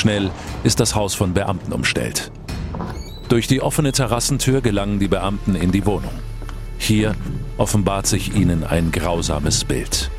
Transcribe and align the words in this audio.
Schnell 0.00 0.30
ist 0.64 0.80
das 0.80 0.94
Haus 0.94 1.14
von 1.14 1.34
Beamten 1.34 1.74
umstellt. 1.74 2.32
Durch 3.28 3.48
die 3.48 3.60
offene 3.60 3.92
Terrassentür 3.92 4.62
gelangen 4.62 4.98
die 4.98 5.08
Beamten 5.08 5.54
in 5.54 5.72
die 5.72 5.84
Wohnung. 5.84 6.14
Hier 6.78 7.14
offenbart 7.58 8.06
sich 8.06 8.34
ihnen 8.34 8.64
ein 8.64 8.92
grausames 8.92 9.62
Bild. 9.62 10.10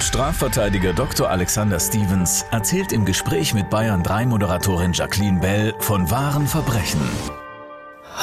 Strafverteidiger 0.00 0.92
Dr. 0.92 1.30
Alexander 1.30 1.78
Stevens 1.78 2.44
erzählt 2.50 2.92
im 2.92 3.04
Gespräch 3.04 3.54
mit 3.54 3.70
Bayern 3.70 4.02
3 4.02 4.26
Moderatorin 4.26 4.92
Jacqueline 4.92 5.38
Bell 5.38 5.72
von 5.78 6.10
wahren 6.10 6.48
Verbrechen. 6.48 6.98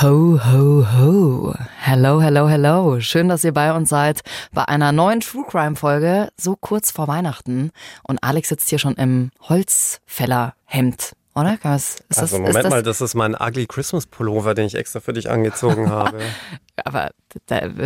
Ho, 0.02 0.38
ho, 0.44 0.86
ho. 0.86 1.54
Hello, 1.80 2.22
hello, 2.22 2.50
hello. 2.50 3.00
Schön, 3.00 3.30
dass 3.30 3.46
ihr 3.46 3.54
bei 3.54 3.74
uns 3.74 3.88
seid 3.88 4.24
bei 4.52 4.66
einer 4.66 4.92
neuen 4.92 5.22
True 5.22 5.46
Crime 5.48 5.78
Folge, 5.78 6.28
so 6.36 6.58
kurz 6.58 6.92
vor 6.92 7.08
Weihnachten. 7.08 7.72
Und 8.04 8.22
Alex 8.22 8.50
sitzt 8.50 8.70
hier 8.70 8.78
schon 8.78 8.96
im 8.96 9.32
Holzfällerhemd. 9.48 11.14
Oder? 11.34 11.58
Was, 11.62 12.02
ist 12.10 12.20
also 12.20 12.22
das, 12.22 12.32
Moment 12.34 12.66
das, 12.66 12.70
mal, 12.70 12.84
das 12.84 13.00
ist 13.00 13.16
mein 13.16 13.36
ugly 13.36 13.68
Christmas 13.68 14.06
Pullover, 14.06 14.54
den 14.54 14.66
ich 14.66 14.76
extra 14.76 15.00
für 15.00 15.14
dich 15.14 15.30
angezogen 15.30 15.90
habe. 15.90 16.20
Aber 16.84 17.12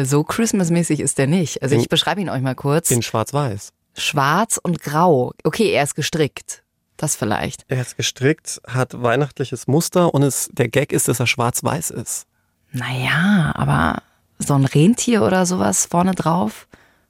so 0.03 0.23
Christmas-mäßig 0.23 1.02
ist 1.02 1.20
der 1.20 1.28
nicht. 1.28 1.61
Also 1.61 1.76
ich 1.76 1.89
beschreibe 1.89 2.22
ihn 2.22 2.30
euch 2.31 2.42
mal 2.42 2.55
kurz. 2.55 2.89
In 2.89 3.03
schwarz-weiß. 3.03 3.72
Schwarz 3.95 4.59
und 4.61 4.81
grau. 4.81 5.33
Okay, 5.44 5.70
er 5.70 5.83
ist 5.83 5.94
gestrickt. 5.94 6.64
Das 7.00 7.16
vielleicht. 7.16 7.64
Er 7.69 7.80
ist 7.80 7.95
gestrickt, 7.95 8.61
hat 8.67 9.02
weihnachtliches 9.02 9.67
Muster 9.67 10.14
und 10.14 10.22
es, 10.22 10.50
der 10.52 10.67
Gag 10.67 10.92
ist, 10.92 11.08
dass 11.08 11.22
er 11.22 11.28
schwarz-weiß 11.28 11.92
ist. 11.92 12.28
Naja, 12.73 13.53
aber 13.55 14.03
so 14.38 14.53
ein 14.53 14.66
Rentier 14.66 15.23
oder 15.23 15.45
sowas 15.45 15.86
vorne 15.86 16.14
drauf. 16.14 16.67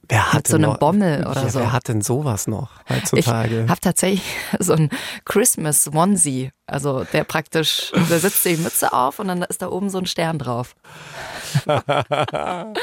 Wer 0.08 0.32
hat 0.32 0.46
so 0.46 0.56
eine 0.56 0.74
Bommel 0.74 1.26
oder 1.26 1.42
ja, 1.42 1.48
so. 1.48 1.58
Wer 1.58 1.72
hat 1.72 1.88
denn 1.88 2.02
sowas 2.02 2.46
noch 2.46 2.70
heutzutage? 2.88 3.64
Ich 3.64 3.70
habe 3.70 3.80
tatsächlich 3.80 4.22
so 4.60 4.74
ein 4.74 4.90
Christmas 5.24 5.88
Onesie. 5.92 6.52
Also 6.66 7.02
der 7.12 7.24
praktisch, 7.24 7.90
da 7.92 8.18
sitzt 8.20 8.44
die 8.44 8.58
Mütze 8.58 8.92
auf 8.92 9.18
und 9.18 9.26
dann 9.26 9.42
ist 9.42 9.60
da 9.60 9.68
oben 9.68 9.90
so 9.90 9.98
ein 9.98 10.06
Stern 10.06 10.38
drauf. 10.38 10.76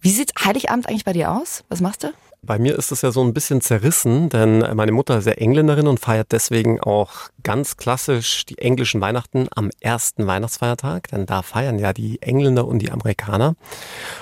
Wie 0.00 0.10
sieht 0.10 0.32
Heiligabend 0.44 0.88
eigentlich 0.88 1.06
bei 1.06 1.14
dir 1.14 1.32
aus? 1.32 1.64
Was 1.70 1.80
machst 1.80 2.02
du? 2.02 2.12
Bei 2.46 2.58
mir 2.58 2.76
ist 2.76 2.92
es 2.92 3.02
ja 3.02 3.10
so 3.10 3.22
ein 3.22 3.32
bisschen 3.32 3.60
zerrissen, 3.60 4.28
denn 4.28 4.58
meine 4.74 4.92
Mutter 4.92 5.18
ist 5.18 5.26
ja 5.26 5.32
Engländerin 5.32 5.86
und 5.86 6.00
feiert 6.00 6.32
deswegen 6.32 6.80
auch 6.80 7.30
ganz 7.42 7.76
klassisch 7.76 8.44
die 8.44 8.58
englischen 8.58 9.00
Weihnachten 9.00 9.48
am 9.54 9.70
ersten 9.80 10.26
Weihnachtsfeiertag, 10.26 11.08
denn 11.08 11.26
da 11.26 11.42
feiern 11.42 11.78
ja 11.78 11.92
die 11.92 12.20
Engländer 12.20 12.66
und 12.66 12.80
die 12.80 12.90
Amerikaner. 12.90 13.54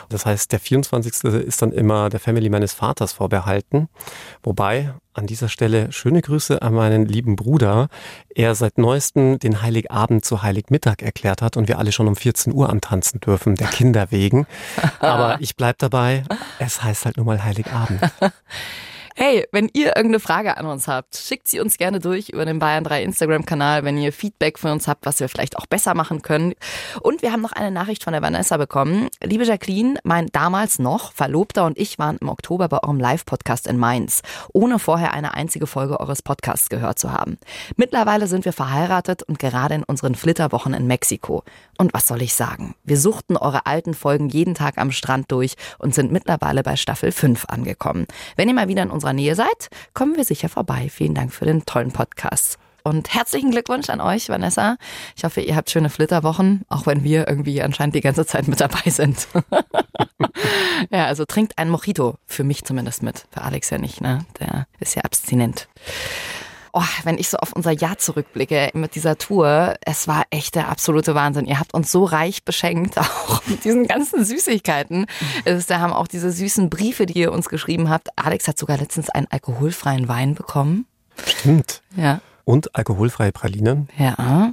Das 0.08 0.26
heißt, 0.26 0.52
der 0.52 0.60
24. 0.60 1.24
ist 1.24 1.62
dann 1.62 1.72
immer 1.72 2.10
der 2.10 2.20
Family 2.20 2.48
meines 2.48 2.72
Vaters 2.72 3.12
vorbehalten, 3.12 3.88
wobei 4.42 4.92
an 5.14 5.26
dieser 5.26 5.48
Stelle 5.48 5.92
schöne 5.92 6.22
Grüße 6.22 6.62
an 6.62 6.74
meinen 6.74 7.06
lieben 7.06 7.36
Bruder. 7.36 7.88
Er 8.34 8.54
seit 8.54 8.78
neuestem 8.78 9.38
den 9.38 9.60
Heiligabend 9.60 10.24
zu 10.24 10.42
Heiligmittag 10.42 11.02
erklärt 11.02 11.42
hat 11.42 11.56
und 11.56 11.68
wir 11.68 11.78
alle 11.78 11.92
schon 11.92 12.08
um 12.08 12.16
14 12.16 12.52
Uhr 12.52 12.70
antanzen 12.70 13.20
dürfen, 13.20 13.56
der 13.56 13.68
Kinder 13.68 14.10
wegen. 14.10 14.46
Aber 15.00 15.36
ich 15.40 15.56
bleib 15.56 15.78
dabei, 15.78 16.22
es 16.66 16.82
heißt 16.82 17.04
halt 17.04 17.16
nur 17.16 17.26
mal 17.26 17.42
Heiligabend. 17.42 18.00
Hey, 19.14 19.46
wenn 19.52 19.68
ihr 19.74 19.88
irgendeine 19.88 20.20
Frage 20.20 20.56
an 20.56 20.64
uns 20.64 20.88
habt, 20.88 21.16
schickt 21.16 21.46
sie 21.46 21.60
uns 21.60 21.76
gerne 21.76 21.98
durch 21.98 22.30
über 22.30 22.46
den 22.46 22.58
Bayern 22.58 22.82
3 22.82 23.02
Instagram-Kanal, 23.02 23.84
wenn 23.84 23.98
ihr 23.98 24.10
Feedback 24.10 24.58
von 24.58 24.70
uns 24.70 24.88
habt, 24.88 25.04
was 25.04 25.20
wir 25.20 25.28
vielleicht 25.28 25.58
auch 25.58 25.66
besser 25.66 25.94
machen 25.94 26.22
können. 26.22 26.54
Und 27.02 27.20
wir 27.20 27.30
haben 27.30 27.42
noch 27.42 27.52
eine 27.52 27.70
Nachricht 27.70 28.04
von 28.04 28.14
der 28.14 28.22
Vanessa 28.22 28.56
bekommen. 28.56 29.08
Liebe 29.22 29.44
Jacqueline, 29.44 29.98
mein 30.02 30.28
damals 30.28 30.78
noch 30.78 31.12
Verlobter 31.12 31.66
und 31.66 31.78
ich 31.78 31.98
waren 31.98 32.16
im 32.22 32.30
Oktober 32.30 32.68
bei 32.68 32.82
eurem 32.82 32.98
Live-Podcast 32.98 33.66
in 33.66 33.76
Mainz, 33.76 34.22
ohne 34.54 34.78
vorher 34.78 35.12
eine 35.12 35.34
einzige 35.34 35.66
Folge 35.66 36.00
eures 36.00 36.22
Podcasts 36.22 36.70
gehört 36.70 36.98
zu 36.98 37.12
haben. 37.12 37.36
Mittlerweile 37.76 38.26
sind 38.26 38.46
wir 38.46 38.54
verheiratet 38.54 39.22
und 39.22 39.38
gerade 39.38 39.74
in 39.74 39.84
unseren 39.84 40.14
Flitterwochen 40.14 40.72
in 40.72 40.86
Mexiko. 40.86 41.44
Und 41.76 41.92
was 41.92 42.06
soll 42.06 42.22
ich 42.22 42.32
sagen? 42.32 42.76
Wir 42.82 42.98
suchten 42.98 43.36
eure 43.36 43.66
alten 43.66 43.92
Folgen 43.92 44.30
jeden 44.30 44.54
Tag 44.54 44.78
am 44.78 44.90
Strand 44.90 45.30
durch 45.30 45.54
und 45.78 45.94
sind 45.94 46.12
mittlerweile 46.12 46.62
bei 46.62 46.76
Staffel 46.76 47.12
5 47.12 47.44
angekommen. 47.48 48.06
Wenn 48.36 48.48
ihr 48.48 48.54
mal 48.54 48.68
wieder 48.68 48.82
in 48.82 48.90
unserer 49.02 49.14
Nähe 49.14 49.34
seid, 49.34 49.68
kommen 49.94 50.16
wir 50.16 50.24
sicher 50.24 50.48
vorbei. 50.48 50.88
Vielen 50.88 51.14
Dank 51.14 51.32
für 51.34 51.44
den 51.44 51.66
tollen 51.66 51.90
Podcast. 51.90 52.56
Und 52.84 53.12
herzlichen 53.12 53.50
Glückwunsch 53.50 53.90
an 53.90 54.00
euch, 54.00 54.28
Vanessa. 54.28 54.76
Ich 55.16 55.24
hoffe, 55.24 55.40
ihr 55.40 55.56
habt 55.56 55.70
schöne 55.70 55.90
Flitterwochen, 55.90 56.62
auch 56.68 56.86
wenn 56.86 57.02
wir 57.02 57.26
irgendwie 57.26 57.62
anscheinend 57.62 57.96
die 57.96 58.00
ganze 58.00 58.26
Zeit 58.26 58.46
mit 58.46 58.60
dabei 58.60 58.88
sind. 58.90 59.26
ja, 60.90 61.06
also 61.06 61.24
trinkt 61.24 61.58
ein 61.58 61.68
Mojito, 61.68 62.16
für 62.26 62.44
mich 62.44 62.64
zumindest 62.64 63.02
mit. 63.02 63.26
Für 63.32 63.42
Alex 63.42 63.70
ja 63.70 63.78
nicht, 63.78 64.00
ne? 64.00 64.24
Der 64.38 64.66
ist 64.78 64.94
ja 64.94 65.02
abstinent. 65.02 65.68
Oh, 66.72 66.82
wenn 67.04 67.18
ich 67.18 67.28
so 67.28 67.36
auf 67.36 67.52
unser 67.52 67.70
Jahr 67.70 67.98
zurückblicke 67.98 68.70
mit 68.72 68.94
dieser 68.94 69.18
Tour, 69.18 69.74
es 69.84 70.08
war 70.08 70.24
echt 70.30 70.54
der 70.54 70.68
absolute 70.68 71.14
Wahnsinn. 71.14 71.46
Ihr 71.46 71.60
habt 71.60 71.74
uns 71.74 71.92
so 71.92 72.04
reich 72.04 72.44
beschenkt, 72.44 72.98
auch 72.98 73.42
mit 73.46 73.64
diesen 73.64 73.86
ganzen 73.86 74.24
Süßigkeiten. 74.24 75.06
Es, 75.44 75.66
da 75.66 75.80
haben 75.80 75.92
auch 75.92 76.08
diese 76.08 76.32
süßen 76.32 76.70
Briefe, 76.70 77.06
die 77.06 77.18
ihr 77.18 77.32
uns 77.32 77.48
geschrieben 77.48 77.90
habt. 77.90 78.08
Alex 78.16 78.48
hat 78.48 78.58
sogar 78.58 78.78
letztens 78.78 79.10
einen 79.10 79.26
alkoholfreien 79.30 80.08
Wein 80.08 80.34
bekommen. 80.34 80.86
Stimmt. 81.26 81.82
Ja 81.94 82.20
und 82.44 82.74
alkoholfreie 82.74 83.32
Pralinen. 83.32 83.88
Ja. 83.98 84.52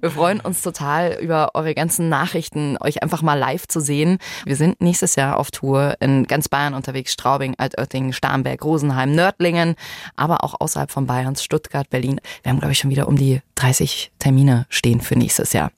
Wir 0.00 0.10
freuen 0.10 0.40
uns 0.40 0.62
total 0.62 1.18
über 1.20 1.50
eure 1.54 1.74
ganzen 1.74 2.08
Nachrichten, 2.08 2.76
euch 2.80 3.02
einfach 3.02 3.22
mal 3.22 3.34
live 3.34 3.66
zu 3.66 3.80
sehen. 3.80 4.18
Wir 4.44 4.56
sind 4.56 4.80
nächstes 4.80 5.16
Jahr 5.16 5.38
auf 5.38 5.50
Tour 5.50 5.96
in 6.00 6.26
ganz 6.26 6.48
Bayern 6.48 6.74
unterwegs, 6.74 7.12
Straubing, 7.12 7.54
Altötting, 7.58 8.12
Starnberg, 8.12 8.64
Rosenheim, 8.64 9.14
Nördlingen, 9.14 9.74
aber 10.16 10.44
auch 10.44 10.60
außerhalb 10.60 10.90
von 10.90 11.06
Bayerns, 11.06 11.42
Stuttgart, 11.42 11.88
Berlin. 11.90 12.20
Wir 12.42 12.50
haben, 12.50 12.58
glaube 12.58 12.72
ich, 12.72 12.78
schon 12.78 12.90
wieder 12.90 13.08
um 13.08 13.16
die 13.16 13.40
30 13.56 14.12
Termine 14.18 14.66
stehen 14.68 15.00
für 15.00 15.16
nächstes 15.16 15.52
Jahr. 15.52 15.70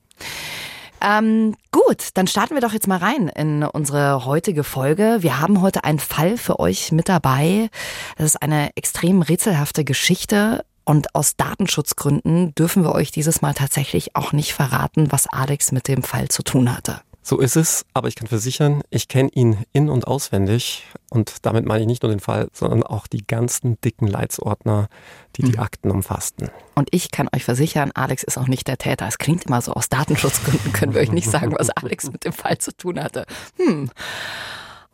Ähm, 1.02 1.54
gut, 1.70 2.08
dann 2.14 2.26
starten 2.26 2.54
wir 2.54 2.60
doch 2.60 2.74
jetzt 2.74 2.86
mal 2.86 2.98
rein 2.98 3.28
in 3.28 3.62
unsere 3.62 4.26
heutige 4.26 4.64
Folge. 4.64 5.18
Wir 5.20 5.40
haben 5.40 5.62
heute 5.62 5.84
einen 5.84 5.98
Fall 5.98 6.36
für 6.36 6.60
euch 6.60 6.92
mit 6.92 7.08
dabei. 7.08 7.70
Das 8.18 8.26
ist 8.26 8.42
eine 8.42 8.76
extrem 8.76 9.22
rätselhafte 9.22 9.84
Geschichte. 9.84 10.64
Und 10.90 11.14
aus 11.14 11.36
Datenschutzgründen 11.36 12.52
dürfen 12.56 12.82
wir 12.82 12.92
euch 12.92 13.12
dieses 13.12 13.42
Mal 13.42 13.54
tatsächlich 13.54 14.16
auch 14.16 14.32
nicht 14.32 14.54
verraten, 14.54 15.12
was 15.12 15.28
Alex 15.28 15.70
mit 15.70 15.86
dem 15.86 16.02
Fall 16.02 16.26
zu 16.26 16.42
tun 16.42 16.76
hatte. 16.76 17.00
So 17.22 17.38
ist 17.38 17.54
es, 17.54 17.86
aber 17.94 18.08
ich 18.08 18.16
kann 18.16 18.26
versichern, 18.26 18.82
ich 18.90 19.06
kenne 19.06 19.30
ihn 19.32 19.58
in- 19.72 19.88
und 19.88 20.08
auswendig. 20.08 20.88
Und 21.08 21.46
damit 21.46 21.64
meine 21.64 21.82
ich 21.82 21.86
nicht 21.86 22.02
nur 22.02 22.10
den 22.10 22.18
Fall, 22.18 22.48
sondern 22.52 22.82
auch 22.82 23.06
die 23.06 23.24
ganzen 23.24 23.80
dicken 23.82 24.08
Leitsordner, 24.08 24.88
die 25.36 25.42
die 25.42 25.52
mhm. 25.52 25.60
Akten 25.60 25.92
umfassten. 25.92 26.50
Und 26.74 26.88
ich 26.90 27.12
kann 27.12 27.28
euch 27.36 27.44
versichern, 27.44 27.92
Alex 27.94 28.24
ist 28.24 28.36
auch 28.36 28.48
nicht 28.48 28.66
der 28.66 28.76
Täter. 28.76 29.06
Es 29.06 29.18
klingt 29.18 29.46
immer 29.46 29.62
so, 29.62 29.74
aus 29.74 29.90
Datenschutzgründen 29.90 30.72
können 30.72 30.94
wir 30.94 31.02
euch 31.02 31.12
nicht 31.12 31.30
sagen, 31.30 31.54
was 31.56 31.70
Alex 31.70 32.10
mit 32.10 32.24
dem 32.24 32.32
Fall 32.32 32.58
zu 32.58 32.76
tun 32.76 33.00
hatte. 33.00 33.26
Hm. 33.58 33.92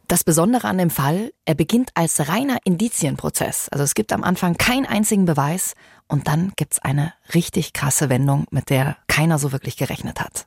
Das 0.08 0.22
Besondere 0.22 0.68
an 0.68 0.78
dem 0.78 0.90
Fall, 0.90 1.32
er 1.46 1.56
beginnt 1.56 1.90
als 1.94 2.28
reiner 2.28 2.58
Indizienprozess. 2.62 3.68
Also 3.70 3.82
es 3.82 3.94
gibt 3.94 4.12
am 4.12 4.22
Anfang 4.22 4.56
keinen 4.56 4.86
einzigen 4.86 5.24
Beweis 5.24 5.74
und 6.06 6.28
dann 6.28 6.52
gibt's 6.54 6.78
eine 6.78 7.12
richtig 7.34 7.72
krasse 7.72 8.08
Wendung, 8.08 8.46
mit 8.50 8.70
der 8.70 8.96
keiner 9.08 9.40
so 9.40 9.50
wirklich 9.50 9.76
gerechnet 9.76 10.20
hat. 10.20 10.46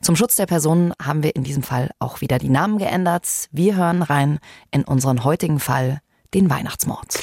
Zum 0.00 0.14
Schutz 0.14 0.36
der 0.36 0.46
Personen 0.46 0.92
haben 1.02 1.24
wir 1.24 1.34
in 1.34 1.42
diesem 1.42 1.64
Fall 1.64 1.90
auch 1.98 2.20
wieder 2.20 2.38
die 2.38 2.50
Namen 2.50 2.78
geändert. 2.78 3.26
Wir 3.50 3.74
hören 3.74 4.02
rein 4.02 4.38
in 4.70 4.84
unseren 4.84 5.24
heutigen 5.24 5.58
Fall, 5.58 6.00
den 6.32 6.48
Weihnachtsmord. 6.48 7.18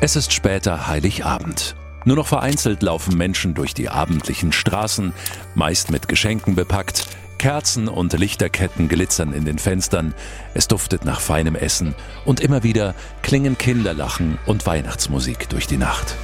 Es 0.00 0.16
ist 0.16 0.32
später 0.32 0.88
Heiligabend. 0.88 1.76
Nur 2.06 2.14
noch 2.14 2.28
vereinzelt 2.28 2.84
laufen 2.84 3.18
Menschen 3.18 3.54
durch 3.54 3.74
die 3.74 3.88
abendlichen 3.88 4.52
Straßen, 4.52 5.12
meist 5.56 5.90
mit 5.90 6.06
Geschenken 6.06 6.54
bepackt, 6.54 7.04
Kerzen 7.36 7.88
und 7.88 8.12
Lichterketten 8.12 8.88
glitzern 8.88 9.32
in 9.32 9.44
den 9.44 9.58
Fenstern, 9.58 10.14
es 10.54 10.68
duftet 10.68 11.04
nach 11.04 11.20
feinem 11.20 11.56
Essen 11.56 11.96
und 12.24 12.38
immer 12.38 12.62
wieder 12.62 12.94
klingen 13.22 13.58
Kinderlachen 13.58 14.38
und 14.46 14.66
Weihnachtsmusik 14.66 15.48
durch 15.48 15.66
die 15.66 15.78
Nacht. 15.78 16.14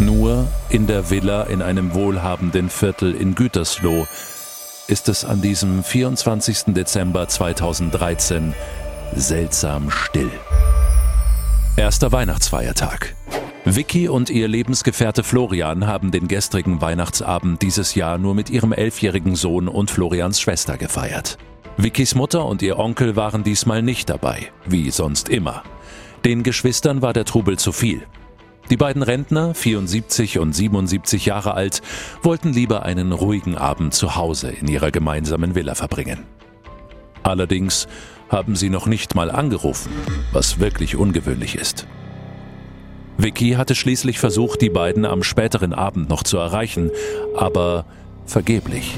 Nur 0.00 0.48
in 0.68 0.88
der 0.88 1.10
Villa 1.10 1.44
in 1.44 1.62
einem 1.62 1.94
wohlhabenden 1.94 2.70
Viertel 2.70 3.14
in 3.14 3.36
Gütersloh 3.36 4.08
ist 4.88 5.08
es 5.08 5.24
an 5.24 5.40
diesem 5.40 5.84
24. 5.84 6.74
Dezember 6.74 7.28
2013 7.28 8.52
seltsam 9.14 9.92
still. 9.92 10.32
Erster 11.76 12.12
Weihnachtsfeiertag. 12.12 13.16
Vicky 13.64 14.08
und 14.08 14.30
ihr 14.30 14.46
Lebensgefährte 14.46 15.24
Florian 15.24 15.88
haben 15.88 16.12
den 16.12 16.28
gestrigen 16.28 16.80
Weihnachtsabend 16.80 17.62
dieses 17.62 17.96
Jahr 17.96 18.16
nur 18.16 18.36
mit 18.36 18.48
ihrem 18.48 18.72
elfjährigen 18.72 19.34
Sohn 19.34 19.66
und 19.66 19.90
Florians 19.90 20.40
Schwester 20.40 20.76
gefeiert. 20.76 21.36
Vickys 21.76 22.14
Mutter 22.14 22.46
und 22.46 22.62
ihr 22.62 22.78
Onkel 22.78 23.16
waren 23.16 23.42
diesmal 23.42 23.82
nicht 23.82 24.08
dabei, 24.08 24.52
wie 24.64 24.92
sonst 24.92 25.28
immer. 25.28 25.64
Den 26.24 26.44
Geschwistern 26.44 27.02
war 27.02 27.12
der 27.12 27.24
Trubel 27.24 27.58
zu 27.58 27.72
viel. 27.72 28.06
Die 28.70 28.76
beiden 28.76 29.02
Rentner, 29.02 29.52
74 29.52 30.38
und 30.38 30.52
77 30.52 31.26
Jahre 31.26 31.54
alt, 31.54 31.82
wollten 32.22 32.52
lieber 32.52 32.84
einen 32.84 33.10
ruhigen 33.10 33.56
Abend 33.56 33.94
zu 33.94 34.14
Hause 34.14 34.50
in 34.50 34.68
ihrer 34.68 34.92
gemeinsamen 34.92 35.56
Villa 35.56 35.74
verbringen. 35.74 36.24
Allerdings 37.24 37.88
haben 38.28 38.56
sie 38.56 38.70
noch 38.70 38.86
nicht 38.86 39.14
mal 39.14 39.30
angerufen, 39.30 39.90
was 40.32 40.58
wirklich 40.58 40.96
ungewöhnlich 40.96 41.56
ist. 41.56 41.86
Vicky 43.16 43.52
hatte 43.52 43.74
schließlich 43.74 44.18
versucht, 44.18 44.60
die 44.60 44.70
beiden 44.70 45.04
am 45.04 45.22
späteren 45.22 45.72
Abend 45.72 46.08
noch 46.08 46.24
zu 46.24 46.36
erreichen, 46.36 46.90
aber 47.36 47.84
vergeblich. 48.26 48.96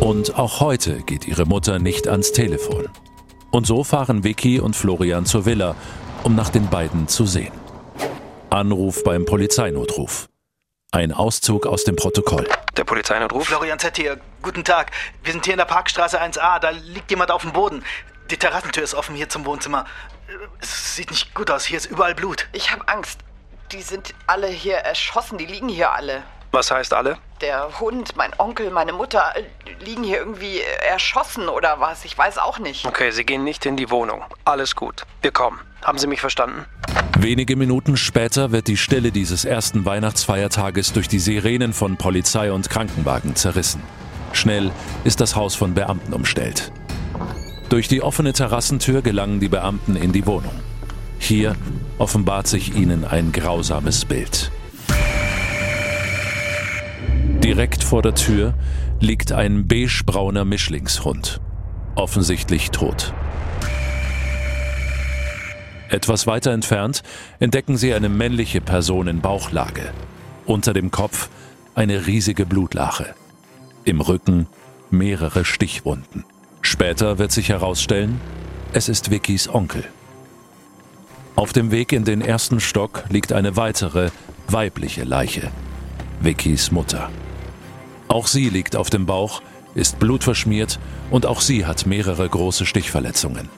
Und 0.00 0.38
auch 0.38 0.60
heute 0.60 1.02
geht 1.02 1.26
ihre 1.26 1.46
Mutter 1.46 1.78
nicht 1.78 2.08
ans 2.08 2.32
Telefon. 2.32 2.88
Und 3.50 3.66
so 3.66 3.82
fahren 3.82 4.24
Vicky 4.24 4.60
und 4.60 4.76
Florian 4.76 5.26
zur 5.26 5.46
Villa, 5.46 5.74
um 6.22 6.34
nach 6.34 6.50
den 6.50 6.68
beiden 6.68 7.08
zu 7.08 7.26
sehen. 7.26 7.52
Anruf 8.50 9.04
beim 9.04 9.24
Polizeinotruf. 9.24 10.28
Ein 10.92 11.12
Auszug 11.12 11.66
aus 11.66 11.84
dem 11.84 11.96
Protokoll. 11.96 12.48
Der 12.76 12.84
Polizeinotruf? 12.84 13.46
Florian 13.46 13.78
Z 13.78 13.96
hier. 13.96 14.18
Guten 14.42 14.64
Tag. 14.64 14.90
Wir 15.22 15.32
sind 15.32 15.44
hier 15.44 15.54
in 15.54 15.58
der 15.58 15.64
Parkstraße 15.64 16.20
1a. 16.20 16.58
Da 16.58 16.70
liegt 16.70 17.10
jemand 17.10 17.30
auf 17.30 17.42
dem 17.42 17.52
Boden. 17.52 17.84
Die 18.30 18.36
Terrassentür 18.36 18.84
ist 18.84 18.94
offen 18.94 19.16
hier 19.16 19.28
zum 19.28 19.44
Wohnzimmer. 19.44 19.86
Es 20.60 20.94
sieht 20.94 21.10
nicht 21.10 21.34
gut 21.34 21.50
aus. 21.50 21.64
Hier 21.64 21.76
ist 21.76 21.86
überall 21.86 22.14
Blut. 22.14 22.46
Ich 22.52 22.70
habe 22.70 22.86
Angst. 22.86 23.20
Die 23.72 23.82
sind 23.82 24.14
alle 24.26 24.46
hier 24.46 24.76
erschossen. 24.76 25.36
Die 25.36 25.46
liegen 25.46 25.68
hier 25.68 25.92
alle. 25.92 26.22
Was 26.52 26.70
heißt 26.70 26.92
alle? 26.94 27.18
Der 27.40 27.80
Hund, 27.80 28.16
mein 28.16 28.32
Onkel, 28.38 28.70
meine 28.70 28.92
Mutter 28.92 29.32
äh, 29.36 29.84
liegen 29.84 30.02
hier 30.02 30.18
irgendwie 30.18 30.60
erschossen 30.60 31.48
oder 31.48 31.80
was. 31.80 32.04
Ich 32.04 32.16
weiß 32.16 32.38
auch 32.38 32.58
nicht. 32.58 32.86
Okay, 32.86 33.10
Sie 33.10 33.24
gehen 33.24 33.44
nicht 33.44 33.66
in 33.66 33.76
die 33.76 33.90
Wohnung. 33.90 34.24
Alles 34.44 34.76
gut. 34.76 35.04
Wir 35.22 35.30
kommen. 35.32 35.60
Haben 35.82 35.98
Sie 35.98 36.06
mich 36.06 36.20
verstanden? 36.20 36.66
Wenige 37.18 37.56
Minuten 37.56 37.96
später 37.96 38.52
wird 38.52 38.68
die 38.68 38.76
Stille 38.76 39.12
dieses 39.12 39.44
ersten 39.44 39.84
Weihnachtsfeiertages 39.84 40.92
durch 40.92 41.08
die 41.08 41.18
Sirenen 41.18 41.72
von 41.72 41.96
Polizei 41.96 42.52
und 42.52 42.68
Krankenwagen 42.68 43.36
zerrissen. 43.36 43.82
Schnell 44.32 44.70
ist 45.04 45.20
das 45.20 45.36
Haus 45.36 45.54
von 45.54 45.74
Beamten 45.74 46.12
umstellt. 46.12 46.72
Durch 47.70 47.86
die 47.86 48.02
offene 48.02 48.32
Terrassentür 48.32 49.00
gelangen 49.00 49.38
die 49.38 49.48
Beamten 49.48 49.94
in 49.94 50.10
die 50.10 50.26
Wohnung. 50.26 50.54
Hier 51.20 51.54
offenbart 51.98 52.48
sich 52.48 52.74
ihnen 52.74 53.04
ein 53.04 53.30
grausames 53.30 54.04
Bild. 54.04 54.50
Direkt 57.44 57.84
vor 57.84 58.02
der 58.02 58.16
Tür 58.16 58.54
liegt 58.98 59.30
ein 59.30 59.68
beigebrauner 59.68 60.44
Mischlingshund, 60.44 61.40
offensichtlich 61.94 62.72
tot. 62.72 63.14
Etwas 65.88 66.26
weiter 66.26 66.50
entfernt 66.50 67.04
entdecken 67.38 67.76
sie 67.76 67.94
eine 67.94 68.08
männliche 68.08 68.60
Person 68.60 69.06
in 69.06 69.20
Bauchlage. 69.20 69.92
Unter 70.44 70.72
dem 70.72 70.90
Kopf 70.90 71.28
eine 71.76 72.08
riesige 72.08 72.46
Blutlache. 72.46 73.14
Im 73.84 74.00
Rücken 74.00 74.48
mehrere 74.90 75.44
Stichwunden. 75.44 76.24
Später 76.62 77.18
wird 77.18 77.32
sich 77.32 77.48
herausstellen, 77.48 78.20
es 78.72 78.88
ist 78.88 79.10
Vickys 79.10 79.48
Onkel. 79.48 79.84
Auf 81.36 81.52
dem 81.52 81.70
Weg 81.70 81.92
in 81.92 82.04
den 82.04 82.20
ersten 82.20 82.60
Stock 82.60 83.04
liegt 83.08 83.32
eine 83.32 83.56
weitere, 83.56 84.10
weibliche 84.48 85.04
Leiche. 85.04 85.50
Vickys 86.20 86.70
Mutter. 86.70 87.10
Auch 88.08 88.26
sie 88.26 88.48
liegt 88.48 88.76
auf 88.76 88.90
dem 88.90 89.06
Bauch, 89.06 89.40
ist 89.74 89.98
blutverschmiert 89.98 90.78
und 91.10 91.26
auch 91.26 91.40
sie 91.40 91.64
hat 91.64 91.86
mehrere 91.86 92.28
große 92.28 92.66
Stichverletzungen. 92.66 93.48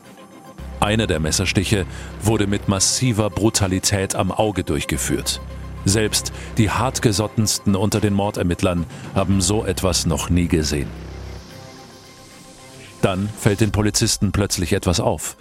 Einer 0.78 1.06
der 1.06 1.20
Messerstiche 1.20 1.86
wurde 2.22 2.46
mit 2.46 2.68
massiver 2.68 3.30
Brutalität 3.30 4.14
am 4.14 4.30
Auge 4.30 4.64
durchgeführt. 4.64 5.40
Selbst 5.84 6.32
die 6.58 6.70
hartgesottensten 6.70 7.74
unter 7.74 8.00
den 8.00 8.14
Mordermittlern 8.14 8.86
haben 9.14 9.40
so 9.40 9.64
etwas 9.64 10.06
noch 10.06 10.30
nie 10.30 10.46
gesehen. 10.46 10.88
Dann 13.02 13.28
fällt 13.28 13.60
den 13.60 13.72
Polizisten 13.72 14.32
plötzlich 14.32 14.72
etwas 14.72 15.00
auf. 15.00 15.36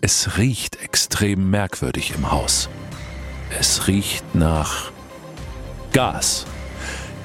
Es 0.00 0.36
riecht 0.38 0.76
extrem 0.76 1.50
merkwürdig 1.50 2.12
im 2.14 2.30
Haus. 2.30 2.68
Es 3.58 3.88
riecht 3.88 4.34
nach 4.34 4.92
Gas. 5.92 6.46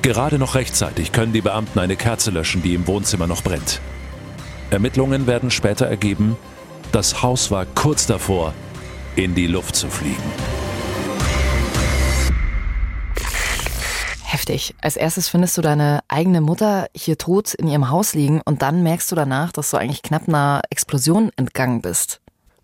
Gerade 0.02 0.40
noch 0.40 0.56
rechtzeitig 0.56 1.12
können 1.12 1.34
die 1.34 1.42
Beamten 1.42 1.80
eine 1.80 1.98
Kerze 1.98 2.32
löschen, 2.32 2.64
die 2.64 2.74
im 2.74 2.88
Wohnzimmer 2.88 3.28
noch 3.28 3.44
brennt. 3.44 3.82
Ermittlungen 4.72 5.28
werden 5.28 5.52
später 5.52 5.86
ergeben, 5.86 6.38
das 6.92 7.22
Haus 7.22 7.52
war 7.52 7.66
kurz 7.66 8.08
davor, 8.08 8.54
in 9.16 9.36
die 9.36 9.48
Luft 9.48 9.76
zu 9.76 9.90
fliegen. 9.90 10.63
Heftig. 14.44 14.76
Als 14.82 14.98
erstes 14.98 15.30
findest 15.30 15.58
du 15.58 15.62
deine 15.62 16.02
eigene 16.10 16.42
Mutter 16.42 16.88
hier 16.94 17.18
tot 17.18 17.54
in 17.54 17.66
ihrem 17.66 17.90
Haus 17.90 18.14
liegen 18.14 18.42
und 18.44 18.62
dann 18.62 18.84
merkst 18.84 19.10
du 19.10 19.16
danach, 19.16 19.54
dass 19.54 19.72
du 19.72 19.78
eigentlich 19.78 20.02
knapp 20.02 20.28
einer 20.28 20.62
Explosion 20.70 21.32
entgangen 21.38 21.82
bist. 21.82 22.20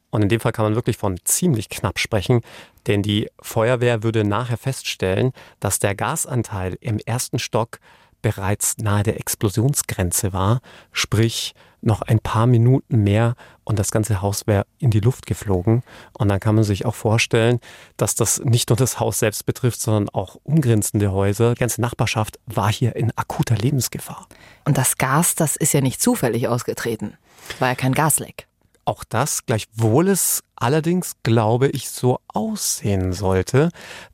Und 0.10 0.22
in 0.22 0.28
dem 0.28 0.42
Fall 0.42 0.52
kann 0.52 0.66
man 0.66 0.76
wirklich 0.76 0.98
von 0.98 1.18
ziemlich 1.24 1.70
knapp 1.70 1.98
sprechen, 1.98 2.42
denn 2.88 3.02
die 3.02 3.30
Feuerwehr 3.42 4.04
würde 4.04 4.26
nachher 4.26 4.58
feststellen, 4.58 5.32
dass 5.62 5.80
der 5.80 5.96
Gasanteil 5.96 6.76
im 6.82 7.00
ersten 7.00 7.40
Stock 7.40 7.80
bereits 8.22 8.80
nahe 8.80 9.04
der 9.04 9.18
Explosionsgrenze 9.18 10.34
war, 10.34 10.60
sprich 10.92 11.54
noch 11.82 12.02
ein 12.02 12.20
paar 12.20 12.48
Minuten 12.48 13.04
mehr 13.04 13.36
und 13.64 13.80
das 13.80 13.92
ganze 13.92 14.22
Haus 14.22 14.48
wäre 14.48 14.66
in 14.80 14.90
die 14.92 15.00
Luft 15.00 15.26
geflogen. 15.26 15.84
Und 16.18 16.30
dann 16.30 16.40
kann 16.40 16.56
man 16.56 16.64
sich 16.64 16.86
auch 16.86 16.96
vorstellen, 16.96 17.60
dass 17.98 18.16
das 18.16 18.40
nicht 18.44 18.70
nur 18.70 18.78
das 18.78 19.00
Haus 19.00 19.20
selbst 19.20 19.46
betrifft, 19.46 19.80
sondern 19.82 20.10
auch 20.10 20.38
umgrenzende 20.44 21.12
Häuser. 21.12 21.54
Die 21.54 21.60
ganze 21.60 21.82
Nachbarschaft 21.82 22.40
war 22.46 22.72
hier 22.72 22.96
in 22.96 23.12
akuter 23.16 23.56
Lebensgefahr. 23.56 24.28
Und 24.66 24.78
das 24.78 24.98
Gas, 24.98 25.36
das 25.36 25.56
ist 25.56 25.74
ja 25.74 25.82
nicht 25.82 26.02
zufällig 26.02 26.48
ausgetreten. 26.48 27.18
War 27.60 27.70
ja 27.70 27.76
kein 27.76 27.94
Gasleck. 27.94 28.49
Auch 28.90 29.04
das, 29.04 29.46
gleichwohl 29.46 30.08
es 30.08 30.42
allerdings, 30.56 31.14
glaube 31.22 31.68
ich, 31.68 31.92
so 31.92 32.22
aussehen 32.28 33.14
sollte. 33.14 33.70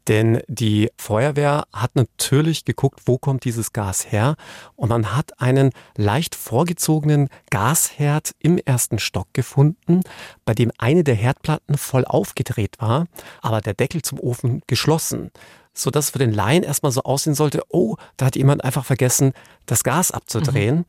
Denn 0.10 0.42
die 0.50 0.90
Feuerwehr 0.98 1.64
hat 1.72 1.96
natürlich 1.96 2.66
geguckt, 2.66 3.04
wo 3.06 3.18
kommt 3.18 3.46
dieses 3.46 3.72
Gas 3.72 4.12
her. 4.12 4.36
Und 4.76 4.90
man 4.90 5.16
hat 5.16 5.40
einen 5.40 5.70
leicht 5.96 6.36
vorgezogenen 6.36 7.30
Gasherd 7.52 8.32
im 8.40 8.58
ersten 8.58 9.00
Stock 9.00 9.30
gefunden, 9.32 10.02
bei 10.44 10.54
dem 10.54 10.74
eine 10.78 11.06
der 11.06 11.16
Herdplatten 11.16 11.78
voll 11.78 12.04
aufgedreht 12.04 12.76
war, 12.80 13.06
aber 13.42 13.62
der 13.62 13.76
Deckel 13.76 14.02
zum 14.02 14.20
Ofen 14.20 14.62
geschlossen 14.68 15.32
so 15.78 15.92
dass 15.92 16.12
für 16.12 16.20
den 16.20 16.32
Laien 16.32 16.64
erstmal 16.64 16.94
so 16.94 17.04
aussehen 17.04 17.36
sollte, 17.36 17.62
oh, 17.68 17.98
da 18.16 18.28
hat 18.28 18.38
jemand 18.38 18.64
einfach 18.64 18.86
vergessen, 18.86 19.34
das 19.66 19.84
Gas 19.84 20.10
abzudrehen. 20.10 20.78
Mhm. 20.78 20.86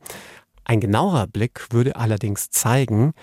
Ein 0.67 0.81
genauerer 0.81 1.27
Blick 1.27 1.67
würde 1.71 1.95
allerdings 1.95 2.49
zeigen, 2.49 3.13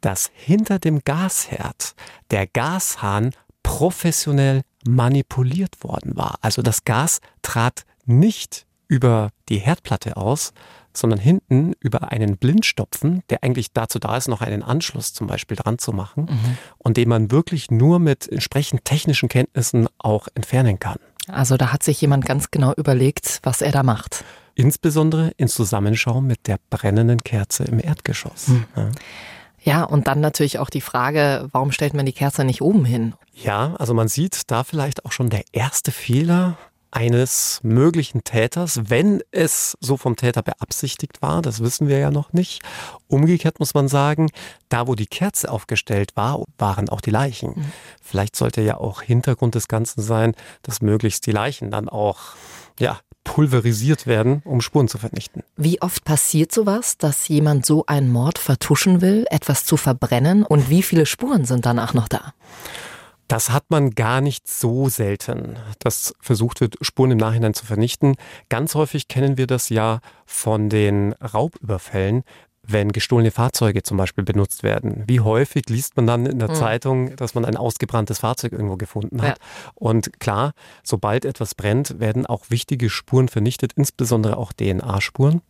dass 0.00 0.30
hinter 0.34 0.78
dem 0.78 1.04
Gasherd 1.04 1.94
der 2.30 2.46
Gashahn 2.46 3.32
professionell 3.62 4.62
manipuliert 4.86 5.84
worden 5.84 6.16
war. 6.16 6.36
Also 6.40 6.62
das 6.62 6.84
Gas 6.84 7.20
trat 7.42 7.84
nicht 8.06 8.64
über 8.88 9.28
die 9.50 9.58
Herdplatte 9.58 10.16
aus, 10.16 10.54
sondern 10.96 11.18
hinten 11.18 11.74
über 11.80 12.10
einen 12.10 12.38
Blindstopfen, 12.38 13.22
der 13.28 13.44
eigentlich 13.44 13.72
dazu 13.72 13.98
da 13.98 14.16
ist, 14.16 14.28
noch 14.28 14.40
einen 14.40 14.62
Anschluss 14.62 15.12
zum 15.12 15.26
Beispiel 15.26 15.58
dran 15.58 15.78
zu 15.78 15.92
machen 15.92 16.26
mhm. 16.30 16.58
und 16.78 16.96
den 16.96 17.10
man 17.10 17.30
wirklich 17.30 17.70
nur 17.70 17.98
mit 17.98 18.30
entsprechend 18.30 18.86
technischen 18.86 19.28
Kenntnissen 19.28 19.88
auch 19.98 20.28
entfernen 20.34 20.78
kann. 20.78 20.98
Also 21.28 21.58
da 21.58 21.70
hat 21.70 21.82
sich 21.82 22.00
jemand 22.00 22.24
ganz 22.24 22.50
genau 22.50 22.72
überlegt, 22.74 23.40
was 23.42 23.60
er 23.60 23.72
da 23.72 23.82
macht. 23.82 24.24
Insbesondere 24.54 25.32
in 25.36 25.48
Zusammenschau 25.48 26.20
mit 26.20 26.46
der 26.46 26.58
brennenden 26.70 27.22
Kerze 27.22 27.64
im 27.64 27.80
Erdgeschoss. 27.80 28.48
Hm. 28.48 28.64
Ja. 28.76 28.88
Ja, 29.64 29.82
und 29.82 30.08
dann 30.08 30.20
natürlich 30.20 30.58
auch 30.58 30.68
die 30.68 30.82
Frage, 30.82 31.48
warum 31.52 31.72
stellt 31.72 31.94
man 31.94 32.04
die 32.04 32.12
Kerze 32.12 32.44
nicht 32.44 32.60
oben 32.60 32.84
hin? 32.84 33.14
Ja, 33.32 33.74
also 33.78 33.94
man 33.94 34.08
sieht 34.08 34.50
da 34.50 34.62
vielleicht 34.62 35.06
auch 35.06 35.12
schon 35.12 35.30
der 35.30 35.42
erste 35.52 35.90
Fehler 35.90 36.58
eines 36.94 37.60
möglichen 37.62 38.22
Täters, 38.22 38.82
wenn 38.88 39.20
es 39.32 39.76
so 39.80 39.96
vom 39.96 40.14
Täter 40.16 40.42
beabsichtigt 40.42 41.22
war, 41.22 41.42
das 41.42 41.60
wissen 41.60 41.88
wir 41.88 41.98
ja 41.98 42.10
noch 42.10 42.32
nicht. 42.32 42.62
Umgekehrt 43.08 43.58
muss 43.58 43.74
man 43.74 43.88
sagen, 43.88 44.30
da 44.68 44.86
wo 44.86 44.94
die 44.94 45.06
Kerze 45.06 45.50
aufgestellt 45.50 46.14
war, 46.14 46.44
waren 46.56 46.88
auch 46.88 47.00
die 47.00 47.10
Leichen. 47.10 47.54
Mhm. 47.56 47.72
Vielleicht 48.00 48.36
sollte 48.36 48.60
ja 48.60 48.76
auch 48.76 49.02
Hintergrund 49.02 49.56
des 49.56 49.66
Ganzen 49.66 50.02
sein, 50.02 50.34
dass 50.62 50.82
möglichst 50.82 51.26
die 51.26 51.32
Leichen 51.32 51.72
dann 51.72 51.88
auch 51.88 52.20
ja, 52.78 53.00
pulverisiert 53.24 54.06
werden, 54.06 54.42
um 54.44 54.60
Spuren 54.60 54.88
zu 54.88 54.98
vernichten. 54.98 55.42
Wie 55.56 55.80
oft 55.82 56.04
passiert 56.04 56.52
sowas, 56.52 56.98
dass 56.98 57.26
jemand 57.28 57.66
so 57.66 57.84
einen 57.86 58.12
Mord 58.12 58.38
vertuschen 58.38 59.00
will, 59.00 59.26
etwas 59.30 59.64
zu 59.64 59.76
verbrennen 59.76 60.44
und 60.44 60.70
wie 60.70 60.82
viele 60.82 61.06
Spuren 61.06 61.44
sind 61.44 61.66
danach 61.66 61.94
noch 61.94 62.08
da? 62.08 62.34
Das 63.26 63.50
hat 63.50 63.64
man 63.70 63.92
gar 63.92 64.20
nicht 64.20 64.46
so 64.46 64.88
selten, 64.90 65.56
dass 65.78 66.14
versucht 66.20 66.60
wird, 66.60 66.76
Spuren 66.82 67.12
im 67.12 67.18
Nachhinein 67.18 67.54
zu 67.54 67.64
vernichten. 67.64 68.16
Ganz 68.50 68.74
häufig 68.74 69.08
kennen 69.08 69.38
wir 69.38 69.46
das 69.46 69.70
ja 69.70 70.00
von 70.26 70.68
den 70.68 71.14
Raubüberfällen, 71.14 72.22
wenn 72.66 72.92
gestohlene 72.92 73.30
Fahrzeuge 73.30 73.82
zum 73.82 73.96
Beispiel 73.96 74.24
benutzt 74.24 74.62
werden. 74.62 75.04
Wie 75.06 75.20
häufig 75.20 75.68
liest 75.68 75.96
man 75.96 76.06
dann 76.06 76.26
in 76.26 76.38
der 76.38 76.50
mhm. 76.50 76.54
Zeitung, 76.54 77.16
dass 77.16 77.34
man 77.34 77.44
ein 77.44 77.56
ausgebranntes 77.56 78.20
Fahrzeug 78.20 78.52
irgendwo 78.52 78.76
gefunden 78.76 79.22
hat? 79.22 79.38
Ja. 79.38 79.44
Und 79.74 80.18
klar, 80.20 80.52
sobald 80.82 81.24
etwas 81.24 81.54
brennt, 81.54 82.00
werden 82.00 82.26
auch 82.26 82.50
wichtige 82.50 82.90
Spuren 82.90 83.28
vernichtet, 83.28 83.72
insbesondere 83.74 84.36
auch 84.36 84.52
DNA-Spuren. 84.52 85.42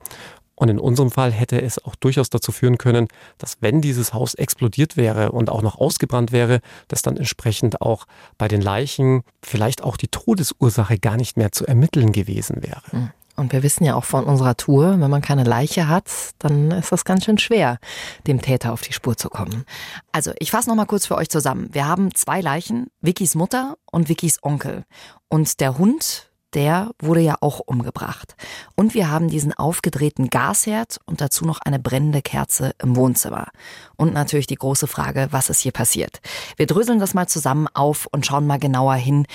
Und 0.57 0.69
in 0.69 0.79
unserem 0.79 1.11
Fall 1.11 1.33
hätte 1.33 1.61
es 1.61 1.85
auch 1.85 1.97
durchaus 1.97 2.31
dazu 2.31 2.53
führen 2.53 2.79
können, 2.79 3.09
dass 3.39 3.57
wenn 3.61 3.81
dieses 3.81 4.15
Haus 4.15 4.35
explodiert 4.35 4.97
wäre 4.97 5.33
und 5.33 5.51
auch 5.51 5.63
noch 5.63 5.79
ausgebrannt 5.79 6.31
wäre, 6.31 6.61
dass 6.87 7.03
dann 7.03 7.17
entsprechend 7.17 7.81
auch 7.81 8.07
bei 8.39 8.47
den 8.47 8.61
Leichen 8.61 9.25
vielleicht 9.43 9.83
auch 9.83 9.97
die 9.97 10.09
Todesursache 10.09 10.99
gar 10.99 11.17
nicht 11.17 11.37
mehr 11.37 11.51
zu 11.51 11.67
ermitteln 11.67 12.13
gewesen 12.13 12.63
wäre. 12.63 12.83
Hm. 12.91 13.11
Und 13.37 13.53
wir 13.53 13.63
wissen 13.63 13.85
ja 13.85 13.95
auch 13.95 14.05
von 14.05 14.25
unserer 14.25 14.57
Tour, 14.57 15.01
wenn 15.01 15.11
man 15.11 15.23
keine 15.23 15.45
Leiche 15.45 15.89
hat, 15.89 16.11
dann 16.39 16.71
ist 16.71 16.93
das 16.93 17.05
ganz 17.05 17.25
schön 17.25 17.39
schwer, 17.39 17.79
dem 18.27 18.41
Täter 18.41 18.73
auf 18.73 18.81
die 18.81 18.93
Spur 18.93 19.17
zu 19.17 19.29
kommen. 19.29 19.65
Also, 20.13 20.33
ich 20.39 20.51
fasse 20.51 20.69
nochmal 20.69 20.87
kurz 20.87 21.07
für 21.07 21.17
euch 21.17 21.29
zusammen. 21.29 21.69
Wir 21.73 21.87
haben 21.87 22.15
zwei 22.15 22.41
Leichen, 22.41 22.89
Vickys 23.01 23.35
Mutter 23.35 23.77
und 23.91 24.09
Vickys 24.09 24.39
Onkel. 24.43 24.85
Und 25.29 25.61
der 25.61 25.79
Hund, 25.79 26.31
der 26.55 26.93
wurde 27.01 27.21
ja 27.21 27.35
auch 27.41 27.61
umgebracht. 27.61 28.37
Und 28.77 28.95
wir 28.95 29.11
haben 29.11 29.29
diesen 29.29 29.53
aufgedrehten 29.53 30.31
Gasherd 30.31 30.99
und 31.05 31.21
dazu 31.21 31.45
noch 31.45 31.61
eine 31.61 31.79
brennende 31.79 32.23
Kerze 32.23 32.73
im 32.81 32.97
Wohnzimmer. 32.97 33.49
Und 33.97 34.15
natürlich 34.15 34.47
die 34.47 34.55
große 34.55 34.87
Frage, 34.87 35.29
was 35.33 35.51
ist 35.51 35.61
hier 35.61 35.73
passiert? 35.73 36.21
Wir 36.57 36.67
dröseln 36.67 37.01
das 37.01 37.15
mal 37.15 37.27
zusammen 37.27 37.67
auf 37.75 38.07
und 38.13 38.25
schauen 38.25 38.47
mal 38.47 38.59
genauer 38.59 38.95
hin, 38.95 39.27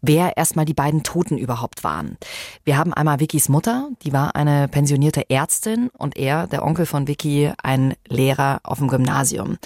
wer 0.00 0.36
erstmal 0.36 0.64
die 0.64 0.74
beiden 0.74 1.02
Toten 1.02 1.38
überhaupt 1.38 1.84
waren. 1.84 2.16
Wir 2.64 2.76
haben 2.76 2.94
einmal 2.94 3.20
Vickys 3.20 3.48
Mutter, 3.48 3.88
die 4.02 4.12
war 4.12 4.36
eine 4.36 4.68
pensionierte 4.68 5.28
Ärztin 5.30 5.90
und 5.96 6.16
er, 6.16 6.46
der 6.46 6.64
Onkel 6.64 6.86
von 6.86 7.08
Vicky, 7.08 7.52
ein 7.62 7.94
Lehrer 8.06 8.60
auf 8.62 8.78
dem 8.78 8.88
Gymnasium. 8.88 9.58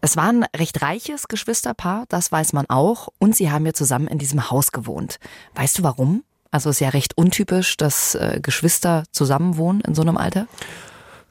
Es 0.00 0.16
war 0.16 0.28
ein 0.28 0.44
recht 0.56 0.80
reiches 0.80 1.28
Geschwisterpaar, 1.28 2.04
das 2.08 2.32
weiß 2.32 2.54
man 2.54 2.66
auch, 2.68 3.08
und 3.18 3.36
sie 3.36 3.50
haben 3.50 3.66
ja 3.66 3.74
zusammen 3.74 4.06
in 4.06 4.18
diesem 4.18 4.50
Haus 4.50 4.72
gewohnt. 4.72 5.18
Weißt 5.54 5.78
du 5.78 5.82
warum? 5.82 6.24
Also 6.50 6.70
ist 6.70 6.80
ja 6.80 6.88
recht 6.88 7.16
untypisch, 7.16 7.76
dass 7.76 8.14
äh, 8.14 8.40
Geschwister 8.42 9.04
zusammenwohnen 9.12 9.82
in 9.82 9.94
so 9.94 10.02
einem 10.02 10.16
Alter. 10.16 10.46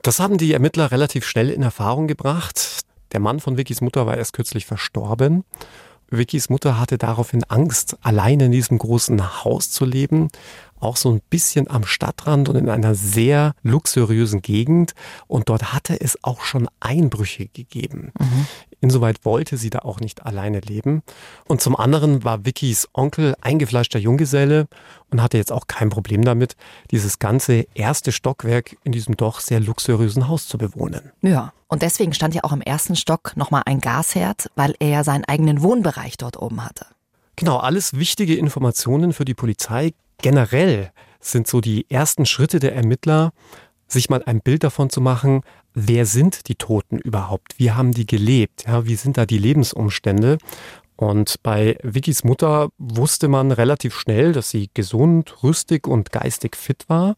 Das 0.02 0.20
haben 0.20 0.38
die 0.38 0.54
Ermittler 0.54 0.92
relativ 0.92 1.26
schnell 1.26 1.50
in 1.50 1.62
Erfahrung 1.62 2.08
gebracht. 2.08 2.86
Der 3.12 3.20
Mann 3.20 3.40
von 3.40 3.58
Vickys 3.58 3.82
Mutter 3.82 4.06
war 4.06 4.18
erst 4.18 4.34
kürzlich 4.34 4.66
verstorben. 4.66 5.44
Vickys 6.12 6.50
Mutter 6.50 6.80
hatte 6.80 6.98
daraufhin 6.98 7.44
Angst, 7.46 7.98
alleine 8.02 8.46
in 8.46 8.52
diesem 8.52 8.78
großen 8.78 9.44
Haus 9.44 9.72
zu 9.72 9.86
leben, 9.86 10.30
auch 10.80 10.98
so 10.98 11.12
ein 11.12 11.22
bisschen 11.30 11.70
am 11.70 11.86
Stadtrand 11.86 12.50
und 12.50 12.56
in 12.56 12.70
einer 12.70 12.96
sehr 12.96 13.54
luxuriösen 13.64 14.42
Gegend. 14.42 14.94
Und 15.28 15.50
dort 15.50 15.74
hatte 15.74 16.00
es 16.00 16.24
auch 16.24 16.42
schon 16.42 16.68
Einbrüche 16.80 17.48
gegeben. 17.48 18.12
Mhm. 18.20 18.48
Insoweit 18.82 19.26
wollte 19.26 19.58
sie 19.58 19.70
da 19.70 19.80
auch 19.80 20.00
nicht 20.00 20.26
alleine 20.26 20.62
leben. 20.62 21.04
Und 21.48 21.62
zum 21.62 21.76
anderen 21.76 22.24
war 22.24 22.46
Vickys 22.46 22.88
Onkel 22.94 23.36
eingefleischter 23.42 24.00
Junggeselle 24.00 24.68
und 25.12 25.22
hatte 25.22 25.38
jetzt 25.38 25.52
auch 25.52 25.68
kein 25.68 25.90
Problem 25.90 26.24
damit, 26.24 26.56
dieses 26.92 27.20
ganze 27.20 27.68
erste 27.74 28.12
Stockwerk 28.12 28.78
in 28.84 28.92
diesem 28.92 29.18
doch 29.18 29.42
sehr 29.42 29.60
luxuriösen 29.60 30.28
Haus 30.28 30.48
zu 30.48 30.58
bewohnen. 30.58 31.12
Ja, 31.22 31.52
und 31.68 31.82
deswegen 31.82 32.14
stand 32.14 32.36
ja 32.36 32.44
auch 32.44 32.54
im 32.54 32.62
ersten 32.62 32.96
Stock 32.96 33.36
nochmal 33.36 33.64
ein 33.66 33.82
Gasherd, 33.82 34.50
weil 34.56 34.76
er 34.80 34.90
ja 34.90 35.04
seinen 35.04 35.26
eigenen 35.26 35.62
Wohnbereich 35.62 36.18
dort 36.18 36.42
oben 36.42 36.64
hatte. 36.64 36.86
Genau, 37.36 37.58
alles 37.58 37.94
wichtige 37.94 38.36
Informationen 38.36 39.14
für 39.14 39.26
die 39.26 39.34
Polizei. 39.34 39.94
Generell 40.22 40.92
sind 41.20 41.48
so 41.48 41.62
die 41.62 41.90
ersten 41.90 42.26
Schritte 42.26 42.60
der 42.60 42.76
Ermittler, 42.76 43.32
sich 43.88 44.10
mal 44.10 44.24
ein 44.24 44.42
Bild 44.42 44.64
davon 44.64 44.90
zu 44.90 45.02
machen, 45.02 45.42
wer 45.74 46.06
sind 46.06 46.48
die 46.48 46.56
Toten 46.56 47.00
überhaupt? 47.00 47.58
Wie 47.58 47.72
haben 47.72 47.92
die 47.92 48.06
gelebt? 48.06 48.66
Ja, 48.68 48.86
wie 48.86 48.96
sind 48.96 49.18
da 49.18 49.26
die 49.26 49.38
Lebensumstände? 49.38 50.38
Und 50.96 51.42
bei 51.44 51.78
Vickys 51.82 52.26
Mutter 52.26 52.70
wusste 52.78 53.30
man 53.30 53.52
relativ 53.52 53.98
schnell, 53.98 54.34
dass 54.34 54.50
sie 54.50 54.70
gesund, 54.74 55.44
rüstig 55.44 55.88
und 55.88 56.12
geistig 56.12 56.58
fit 56.58 56.86
war. 56.90 57.16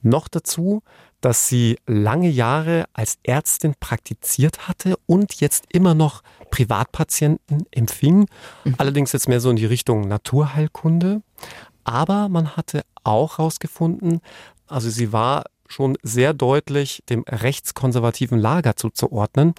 Noch 0.00 0.28
dazu, 0.28 0.82
dass 1.20 1.48
sie 1.48 1.78
lange 1.86 2.30
Jahre 2.30 2.86
als 2.94 3.18
Ärztin 3.24 3.74
praktiziert 3.78 4.66
hatte 4.68 4.96
und 5.06 5.40
jetzt 5.40 5.64
immer 5.72 5.94
noch 5.94 6.22
Privatpatienten 6.50 7.64
empfing. 7.70 8.28
Mhm. 8.64 8.74
Allerdings 8.78 9.12
jetzt 9.12 9.28
mehr 9.28 9.40
so 9.40 9.50
in 9.50 9.56
die 9.56 9.66
Richtung 9.66 10.08
Naturheilkunde. 10.08 11.22
Aber 11.88 12.28
man 12.28 12.54
hatte 12.54 12.82
auch 13.02 13.38
herausgefunden, 13.38 14.20
also 14.66 14.90
sie 14.90 15.10
war 15.10 15.44
schon 15.66 15.96
sehr 16.02 16.34
deutlich 16.34 17.02
dem 17.08 17.24
rechtskonservativen 17.26 18.38
Lager 18.38 18.76
zuzuordnen. 18.76 19.54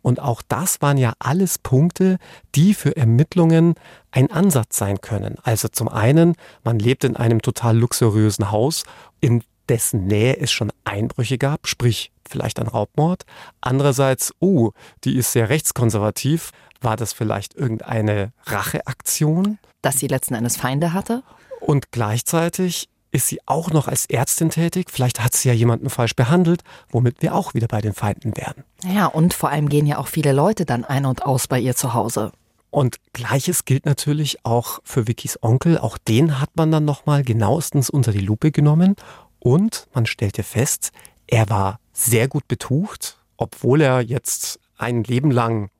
Und 0.00 0.18
auch 0.18 0.40
das 0.40 0.80
waren 0.80 0.96
ja 0.96 1.12
alles 1.18 1.58
Punkte, 1.58 2.16
die 2.54 2.72
für 2.72 2.96
Ermittlungen 2.96 3.74
ein 4.10 4.30
Ansatz 4.30 4.78
sein 4.78 5.02
können. 5.02 5.36
Also 5.42 5.68
zum 5.68 5.88
einen, 5.88 6.36
man 6.62 6.78
lebt 6.78 7.04
in 7.04 7.16
einem 7.16 7.42
total 7.42 7.76
luxuriösen 7.76 8.50
Haus, 8.50 8.84
in 9.20 9.42
dessen 9.68 10.06
Nähe 10.06 10.38
es 10.38 10.52
schon 10.52 10.72
Einbrüche 10.84 11.36
gab, 11.36 11.66
sprich 11.66 12.12
vielleicht 12.26 12.60
ein 12.60 12.68
Raubmord. 12.68 13.24
Andererseits, 13.60 14.32
oh, 14.40 14.70
die 15.04 15.16
ist 15.16 15.32
sehr 15.32 15.50
rechtskonservativ. 15.50 16.50
War 16.80 16.96
das 16.96 17.12
vielleicht 17.12 17.54
irgendeine 17.54 18.32
Racheaktion? 18.46 19.58
Dass 19.82 19.98
sie 19.98 20.06
letzten 20.06 20.34
Endes 20.34 20.56
Feinde 20.56 20.94
hatte? 20.94 21.22
Und 21.64 21.92
gleichzeitig 21.92 22.90
ist 23.10 23.28
sie 23.28 23.40
auch 23.46 23.70
noch 23.70 23.88
als 23.88 24.06
Ärztin 24.06 24.50
tätig. 24.50 24.90
Vielleicht 24.90 25.24
hat 25.24 25.34
sie 25.34 25.48
ja 25.48 25.54
jemanden 25.54 25.88
falsch 25.88 26.14
behandelt, 26.14 26.62
womit 26.90 27.22
wir 27.22 27.34
auch 27.34 27.54
wieder 27.54 27.68
bei 27.68 27.80
den 27.80 27.94
Feinden 27.94 28.36
werden. 28.36 28.64
Ja, 28.84 29.06
und 29.06 29.32
vor 29.32 29.48
allem 29.48 29.70
gehen 29.70 29.86
ja 29.86 29.98
auch 29.98 30.08
viele 30.08 30.32
Leute 30.32 30.66
dann 30.66 30.84
ein 30.84 31.06
und 31.06 31.24
aus 31.24 31.46
bei 31.46 31.58
ihr 31.58 31.74
zu 31.74 31.94
Hause. 31.94 32.32
Und 32.70 32.96
gleiches 33.12 33.64
gilt 33.64 33.86
natürlich 33.86 34.44
auch 34.44 34.80
für 34.84 35.06
Vickys 35.06 35.38
Onkel. 35.42 35.78
Auch 35.78 35.96
den 35.96 36.38
hat 36.40 36.50
man 36.56 36.70
dann 36.70 36.84
nochmal 36.84 37.22
genauestens 37.22 37.88
unter 37.88 38.12
die 38.12 38.18
Lupe 38.18 38.50
genommen. 38.50 38.96
Und 39.38 39.86
man 39.94 40.04
stellte 40.06 40.42
fest, 40.42 40.90
er 41.26 41.48
war 41.48 41.78
sehr 41.92 42.28
gut 42.28 42.46
betucht, 42.46 43.18
obwohl 43.36 43.80
er 43.80 44.00
jetzt 44.00 44.58
ein 44.76 45.04
Leben 45.04 45.30
lang, 45.30 45.70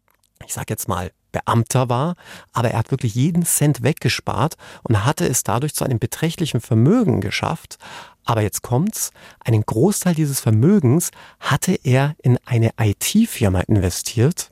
ich 0.47 0.55
sag 0.55 0.71
jetzt 0.71 0.89
mal, 0.89 1.11
Beamter 1.35 1.89
war, 1.89 2.15
aber 2.53 2.71
er 2.71 2.79
hat 2.79 2.91
wirklich 2.91 3.15
jeden 3.15 3.45
Cent 3.45 3.83
weggespart 3.83 4.55
und 4.85 5.05
hatte 5.05 5.29
es 5.29 5.43
dadurch 5.43 5.75
zu 5.75 5.85
einem 5.85 5.99
beträchtlichen 5.99 6.61
Vermögen 6.61 7.21
geschafft. 7.21 7.77
Aber 8.25 8.41
jetzt 8.41 8.63
kommt's, 8.63 9.11
einen 9.41 9.67
Großteil 9.67 10.15
dieses 10.15 10.41
Vermögens 10.41 11.11
hatte 11.41 11.79
er 11.83 12.15
in 12.23 12.39
eine 12.47 12.71
IT-Firma 12.81 13.61
investiert 13.61 14.51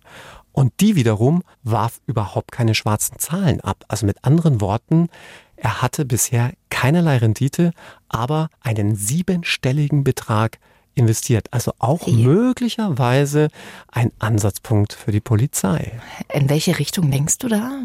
und 0.53 0.73
die 0.81 0.97
wiederum 0.97 1.43
warf 1.63 2.01
überhaupt 2.07 2.53
keine 2.53 2.75
schwarzen 2.75 3.19
Zahlen 3.19 3.61
ab. 3.63 3.85
Also 3.89 4.05
mit 4.05 4.25
anderen 4.25 4.61
Worten, 4.61 5.09
er 5.57 5.81
hatte 5.81 6.05
bisher 6.05 6.53
keinerlei 6.69 7.19
Rendite, 7.19 7.73
aber 8.09 8.51
einen 8.61 8.97
siebenstelligen 8.97 10.05
Betrag 10.05 10.59
investiert. 10.95 11.49
Also 11.53 11.73
auch 11.79 12.07
ja. 12.07 12.15
möglicherweise 12.15 13.49
ein 13.91 14.13
Ansatzpunkt 14.19 14.93
für 14.93 15.13
die 15.13 15.21
Polizei. 15.21 16.01
In 16.33 16.49
welche 16.49 16.79
Richtung 16.79 17.11
denkst 17.11 17.39
du 17.39 17.49
da? 17.49 17.83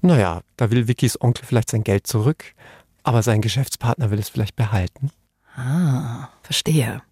Naja, 0.00 0.42
da 0.56 0.70
will 0.70 0.88
Vickys 0.88 1.20
Onkel 1.20 1.44
vielleicht 1.44 1.70
sein 1.70 1.84
Geld 1.84 2.06
zurück, 2.06 2.54
aber 3.02 3.22
sein 3.22 3.40
Geschäftspartner 3.40 4.10
will 4.10 4.18
es 4.18 4.28
vielleicht 4.28 4.56
behalten. 4.56 5.10
Ah, 5.56 6.28
verstehe. 6.42 7.02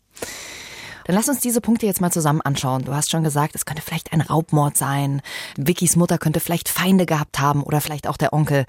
Dann 1.06 1.14
lass 1.14 1.28
uns 1.28 1.38
diese 1.38 1.60
Punkte 1.60 1.86
jetzt 1.86 2.00
mal 2.00 2.10
zusammen 2.10 2.40
anschauen. 2.40 2.84
Du 2.84 2.92
hast 2.92 3.12
schon 3.12 3.22
gesagt, 3.22 3.54
es 3.54 3.64
könnte 3.64 3.80
vielleicht 3.80 4.12
ein 4.12 4.20
Raubmord 4.20 4.76
sein. 4.76 5.22
Vickys 5.56 5.94
Mutter 5.94 6.18
könnte 6.18 6.40
vielleicht 6.40 6.68
Feinde 6.68 7.06
gehabt 7.06 7.38
haben 7.38 7.62
oder 7.62 7.80
vielleicht 7.80 8.08
auch 8.08 8.16
der 8.16 8.32
Onkel. 8.32 8.64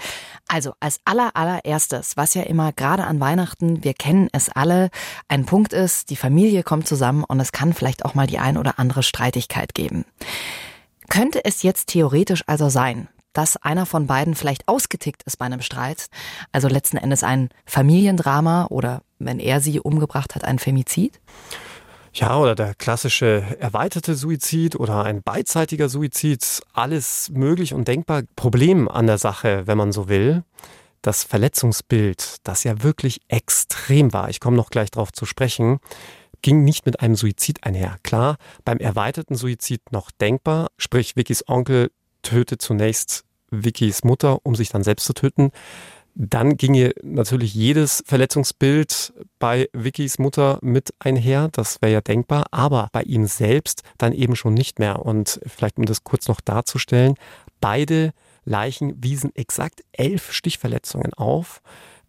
Also 0.48 0.74
als 0.80 1.00
aller 1.04 1.36
allererstes, 1.36 2.16
was 2.16 2.36
ja 2.36 2.44
immer 2.44 2.74
gerade 2.74 3.06
an 3.06 3.20
Weihnachten, 3.20 3.84
wir 3.84 3.96
kennen 3.96 4.30
es 4.34 4.50
alle, 4.50 4.92
ein 5.28 5.46
Punkt 5.46 5.74
ist, 5.74 6.12
die 6.12 6.16
Familie 6.16 6.62
kommt 6.62 6.88
zusammen 6.88 7.24
und 7.24 7.40
es 7.40 7.52
kann 7.52 7.74
vielleicht 7.74 8.06
auch 8.06 8.14
mal 8.14 8.28
die 8.28 8.38
ein 8.38 8.58
oder 8.58 8.78
andere 8.78 9.02
Streitigkeit 9.02 9.74
geben. 9.74 10.06
Könnte 11.10 11.44
es 11.44 11.64
jetzt 11.64 11.88
theoretisch 11.88 12.44
also 12.46 12.70
sein, 12.70 13.08
dass 13.34 13.58
einer 13.58 13.88
von 13.88 14.06
beiden 14.06 14.36
vielleicht 14.36 14.68
ausgetickt 14.68 15.24
ist 15.24 15.38
bei 15.38 15.46
einem 15.46 15.62
Streit, 15.62 16.06
also 16.52 16.68
letzten 16.68 16.98
Endes 16.98 17.24
ein 17.24 17.50
Familiendrama 17.66 18.68
oder 18.70 19.02
wenn 19.18 19.40
er 19.40 19.60
sie 19.60 19.80
umgebracht 19.80 20.36
hat, 20.36 20.44
ein 20.44 20.60
Femizid? 20.60 21.20
Ja, 22.20 22.40
oder 22.40 22.56
der 22.56 22.74
klassische 22.74 23.44
erweiterte 23.60 24.16
Suizid 24.16 24.76
oder 24.76 25.04
ein 25.04 25.22
beidseitiger 25.22 25.88
Suizid, 25.88 26.62
alles 26.74 27.30
möglich 27.30 27.76
und 27.76 27.88
denkbar. 27.88 28.24
Problem 28.36 28.90
an 28.90 29.06
der 29.06 29.20
Sache, 29.20 29.68
wenn 29.68 29.78
man 29.78 29.92
so 29.92 30.10
will. 30.10 30.44
das 31.04 31.24
Verletzungsbild, 31.24 32.38
das 32.44 32.64
ja 32.64 32.82
wirklich 32.82 33.22
extrem 33.28 34.14
war, 34.14 34.30
ich 34.30 34.40
komme 34.40 34.58
noch 34.58 34.72
gleich 34.72 34.90
darauf 34.90 35.14
zu 35.14 35.26
sprechen, 35.26 35.80
ging 36.42 36.64
nicht 36.64 36.88
mit 36.88 37.00
einem 37.02 37.16
Suizid 37.16 37.64
einher. 37.64 37.98
Klar, 38.04 38.38
beim 38.66 38.80
erweiterten 38.80 39.36
Suizid 39.36 39.92
noch 39.92 40.10
denkbar, 40.10 40.70
sprich 40.78 41.16
Vickys 41.16 41.48
Onkel 41.48 41.92
tötet 42.24 42.64
zunächst 42.64 43.26
Vickys 43.52 44.04
Mutter, 44.04 44.40
um 44.44 44.56
sich 44.56 44.70
dann 44.70 44.84
selbst 44.84 45.06
zu 45.06 45.14
töten. 45.14 45.52
Dann 46.20 46.58
ginge 46.58 46.94
natürlich 47.04 47.54
jedes 47.54 48.04
Verletzungsbild 48.08 49.14
bei 49.38 49.70
Vickys 49.72 50.18
Mutter 50.18 50.58
mit 50.64 50.92
einher. 50.98 51.50
Das 51.52 51.80
wäre 51.84 51.94
ja 51.94 52.02
denkbar. 52.02 52.48
Aber 52.50 52.90
bei 52.92 53.04
ihm 53.04 53.28
selbst 53.28 53.84
dann 54.00 54.14
eben 54.14 54.36
schon 54.36 54.56
nicht 54.56 54.80
mehr. 54.80 55.06
Und 55.06 55.40
vielleicht 55.46 55.78
um 55.78 55.86
das 55.86 56.04
kurz 56.04 56.28
noch 56.28 56.42
darzustellen, 56.42 57.14
beide 57.62 58.14
Leichen 58.46 59.04
wiesen 59.04 59.36
exakt 59.36 59.84
elf 59.92 60.32
Stichverletzungen 60.32 61.14
auf 61.14 61.62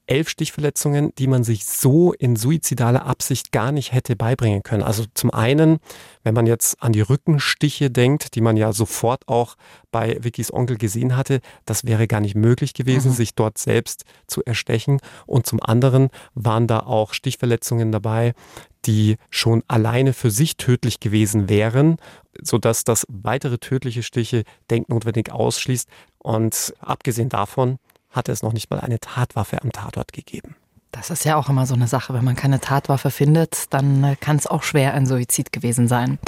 elf 0.09 0.29
Stichverletzungen, 0.29 1.13
die 1.19 1.27
man 1.27 1.45
sich 1.45 1.67
so 1.67 2.13
in 2.13 2.35
suizidaler 2.35 3.07
Absicht 3.07 3.53
gar 3.53 3.73
nicht 3.73 3.93
hätte 3.93 4.17
beibringen 4.17 4.63
können. 4.63 4.83
Also 4.83 5.05
zum 5.15 5.31
einen, 5.31 5.79
wenn 6.25 6.35
man 6.35 6.47
jetzt 6.47 6.83
an 6.83 6.93
die 6.93 7.03
Rückenstiche 7.03 7.91
denkt, 7.91 8.35
die 8.35 8.41
man 8.41 8.57
ja 8.57 8.73
sofort 8.73 9.29
auch 9.29 9.57
bei 9.93 10.19
Vickys 10.21 10.53
Onkel 10.53 10.79
gesehen 10.79 11.17
hatte, 11.17 11.41
das 11.67 11.85
wäre 11.85 12.09
gar 12.09 12.21
nicht 12.21 12.35
möglich 12.35 12.75
gewesen, 12.75 13.11
mhm. 13.11 13.17
sich 13.17 13.35
dort 13.35 13.59
selbst 13.59 14.05
zu 14.27 14.43
erstechen. 14.45 14.99
Und 15.27 15.47
zum 15.47 15.63
anderen 15.63 16.09
waren 16.35 16.67
da 16.67 16.81
auch 16.81 17.13
Stichverletzungen 17.13 17.93
dabei, 17.93 18.35
die 18.87 19.17
schon 19.29 19.63
alleine 19.69 20.15
für 20.15 20.31
sich 20.31 20.57
tödlich 20.57 21.01
gewesen 21.01 21.49
wären, 21.49 21.97
sodass 22.41 22.85
das 22.85 23.07
weitere 23.09 23.59
tödliche 23.59 24.03
Stiche 24.03 24.45
denknotwendig 24.71 25.33
ausschließt. 25.33 25.89
Und 26.19 26.75
abgesehen 26.81 27.29
davon 27.29 27.79
hatte 28.11 28.33
es 28.33 28.43
noch 28.43 28.53
nicht 28.53 28.71
mal 28.71 28.81
eine 28.81 29.01
Tatwaffe 29.01 29.63
am 29.63 29.73
Tatort 29.73 30.13
gegeben. 30.13 30.57
Das 30.93 31.11
ist 31.11 31.25
ja 31.25 31.37
auch 31.37 31.49
immer 31.49 31.67
so 31.67 31.75
eine 31.75 31.87
Sache. 31.87 32.15
Wenn 32.15 32.25
man 32.25 32.37
keine 32.37 32.61
Tatwaffe 32.61 33.11
findet, 33.11 33.67
dann 33.71 34.03
äh, 34.05 34.17
kann 34.17 34.37
es 34.37 34.47
auch 34.47 34.63
schwer 34.63 34.95
ein 34.95 35.07
Suizid 35.07 35.53
gewesen 35.53 35.87
sein. 35.87 36.19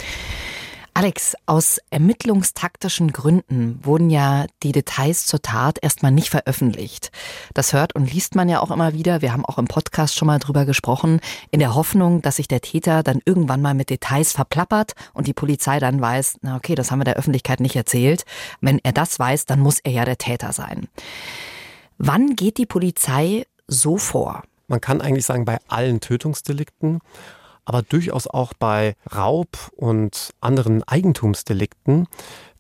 Alex, 0.93 1.35
aus 1.47 1.79
ermittlungstaktischen 1.91 3.13
Gründen 3.13 3.79
wurden 3.83 4.11
ja 4.11 4.47
die 4.63 4.73
Details 4.73 5.25
zur 5.25 5.41
Tat 5.41 5.79
erstmal 5.81 6.11
nicht 6.11 6.31
veröffentlicht. 6.31 7.11
Das 7.55 7.73
hört 7.73 7.95
und 7.95 8.13
liest 8.13 8.35
man 8.35 8.49
ja 8.49 8.61
auch 8.61 8.71
immer 8.71 8.93
wieder. 8.93 9.23
Wir 9.23 9.33
haben 9.33 9.47
auch 9.47 9.57
im 9.57 9.67
Podcast 9.67 10.17
schon 10.17 10.27
mal 10.27 10.41
drüber 10.41 10.67
gesprochen, 10.67 11.21
in 11.53 11.61
der 11.61 11.75
Hoffnung, 11.75 12.23
dass 12.23 12.37
sich 12.37 12.49
der 12.49 12.61
Täter 12.61 13.03
dann 13.03 13.23
irgendwann 13.25 13.63
mal 13.63 13.75
mit 13.75 13.89
Details 13.89 14.33
verplappert 14.33 14.93
und 15.15 15.27
die 15.27 15.33
Polizei 15.33 15.79
dann 15.79 16.01
weiß, 16.01 16.39
na 16.43 16.57
okay, 16.57 16.75
das 16.75 16.91
haben 16.91 16.99
wir 16.99 17.05
der 17.05 17.17
Öffentlichkeit 17.17 17.61
nicht 17.61 17.77
erzählt. 17.77 18.25
Wenn 18.61 18.81
er 18.81 18.93
das 18.93 19.19
weiß, 19.19 19.47
dann 19.47 19.61
muss 19.61 19.79
er 19.79 19.93
ja 19.93 20.05
der 20.05 20.19
Täter 20.19 20.53
sein. 20.53 20.89
Wann 22.03 22.35
geht 22.35 22.57
die 22.57 22.65
Polizei 22.65 23.45
so 23.67 23.99
vor? 23.99 24.43
Man 24.69 24.81
kann 24.81 25.03
eigentlich 25.03 25.27
sagen, 25.27 25.45
bei 25.45 25.59
allen 25.69 26.01
Tötungsdelikten, 26.01 27.01
aber 27.67 27.83
durchaus 27.83 28.27
auch 28.27 28.55
bei 28.55 28.97
Raub 29.15 29.71
und 29.77 30.31
anderen 30.41 30.83
Eigentumsdelikten. 30.83 32.07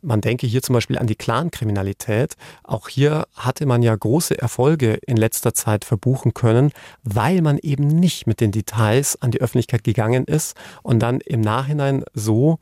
Man 0.02 0.20
denke 0.20 0.46
hier 0.46 0.60
zum 0.60 0.74
Beispiel 0.74 0.98
an 0.98 1.06
die 1.06 1.14
Clankriminalität. 1.14 2.34
Auch 2.64 2.90
hier 2.90 3.26
hatte 3.34 3.64
man 3.64 3.82
ja 3.82 3.96
große 3.96 4.38
Erfolge 4.38 4.98
in 5.06 5.16
letzter 5.16 5.54
Zeit 5.54 5.86
verbuchen 5.86 6.34
können, 6.34 6.70
weil 7.02 7.40
man 7.40 7.56
eben 7.56 7.86
nicht 7.86 8.26
mit 8.26 8.42
den 8.42 8.52
Details 8.52 9.20
an 9.22 9.30
die 9.30 9.40
Öffentlichkeit 9.40 9.84
gegangen 9.84 10.26
ist 10.26 10.54
und 10.82 10.98
dann 10.98 11.18
im 11.22 11.40
Nachhinein 11.40 12.04
so 12.12 12.58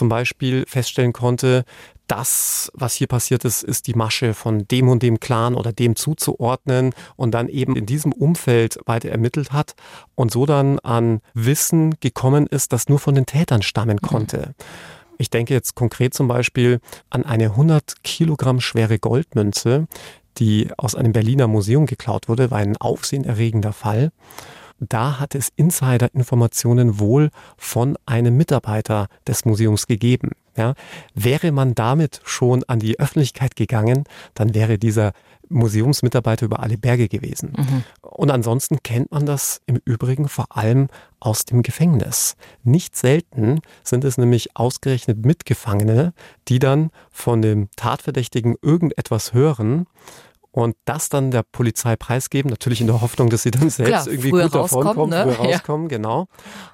zum 0.00 0.08
Beispiel 0.08 0.64
feststellen 0.66 1.12
konnte, 1.12 1.64
das, 2.06 2.72
was 2.72 2.94
hier 2.94 3.06
passiert 3.06 3.44
ist, 3.44 3.62
ist 3.62 3.86
die 3.86 3.92
Masche 3.92 4.32
von 4.32 4.66
dem 4.66 4.88
und 4.88 5.02
dem 5.02 5.20
Clan 5.20 5.54
oder 5.54 5.74
dem 5.74 5.94
zuzuordnen 5.94 6.94
und 7.16 7.32
dann 7.32 7.50
eben 7.50 7.76
in 7.76 7.84
diesem 7.84 8.12
Umfeld 8.12 8.78
weiter 8.86 9.10
ermittelt 9.10 9.52
hat 9.52 9.74
und 10.14 10.30
so 10.30 10.46
dann 10.46 10.78
an 10.78 11.20
Wissen 11.34 11.96
gekommen 12.00 12.46
ist, 12.46 12.72
das 12.72 12.88
nur 12.88 12.98
von 12.98 13.14
den 13.14 13.26
Tätern 13.26 13.60
stammen 13.60 13.98
mhm. 14.00 14.08
konnte. 14.08 14.54
Ich 15.18 15.28
denke 15.28 15.52
jetzt 15.52 15.74
konkret 15.74 16.14
zum 16.14 16.28
Beispiel 16.28 16.80
an 17.10 17.26
eine 17.26 17.50
100 17.50 18.02
Kilogramm 18.02 18.62
schwere 18.62 18.98
Goldmünze, 18.98 19.86
die 20.38 20.70
aus 20.78 20.94
einem 20.94 21.12
Berliner 21.12 21.46
Museum 21.46 21.84
geklaut 21.84 22.26
wurde, 22.26 22.50
war 22.50 22.58
ein 22.58 22.78
aufsehenerregender 22.78 23.74
Fall 23.74 24.12
da 24.80 25.20
hat 25.20 25.34
es 25.34 25.52
Insider-Informationen 25.56 26.98
wohl 26.98 27.30
von 27.56 27.96
einem 28.06 28.36
Mitarbeiter 28.36 29.08
des 29.26 29.44
Museums 29.44 29.86
gegeben. 29.86 30.30
Ja, 30.56 30.74
wäre 31.14 31.52
man 31.52 31.74
damit 31.74 32.20
schon 32.24 32.64
an 32.64 32.80
die 32.80 32.98
Öffentlichkeit 32.98 33.54
gegangen, 33.54 34.04
dann 34.34 34.52
wäre 34.52 34.78
dieser 34.78 35.12
Museumsmitarbeiter 35.48 36.46
über 36.46 36.60
alle 36.60 36.78
Berge 36.78 37.08
gewesen. 37.08 37.52
Mhm. 37.56 37.84
Und 38.02 38.30
ansonsten 38.30 38.82
kennt 38.82 39.10
man 39.10 39.26
das 39.26 39.60
im 39.66 39.80
Übrigen 39.84 40.28
vor 40.28 40.56
allem 40.56 40.88
aus 41.18 41.44
dem 41.44 41.62
Gefängnis. 41.62 42.36
Nicht 42.62 42.96
selten 42.96 43.60
sind 43.82 44.04
es 44.04 44.16
nämlich 44.16 44.56
ausgerechnet 44.56 45.24
Mitgefangene, 45.24 46.14
die 46.48 46.58
dann 46.58 46.90
von 47.10 47.42
dem 47.42 47.68
Tatverdächtigen 47.76 48.56
irgendetwas 48.62 49.32
hören 49.32 49.86
und 50.52 50.76
das 50.84 51.08
dann 51.08 51.30
der 51.30 51.44
Polizei 51.44 51.94
preisgeben, 51.96 52.50
natürlich 52.50 52.80
in 52.80 52.88
der 52.88 53.00
Hoffnung, 53.00 53.30
dass 53.30 53.42
sie 53.42 53.52
dann 53.52 53.70
selbst 53.70 53.90
Klar, 53.90 54.06
irgendwie 54.08 54.30
gut 54.30 54.54
davon 54.54 54.84
kommen, 54.84 55.10
ne? 55.10 55.22
früher 55.22 55.34
rauskommen, 55.52 55.88
ja. 55.88 55.96
genau. 55.96 56.26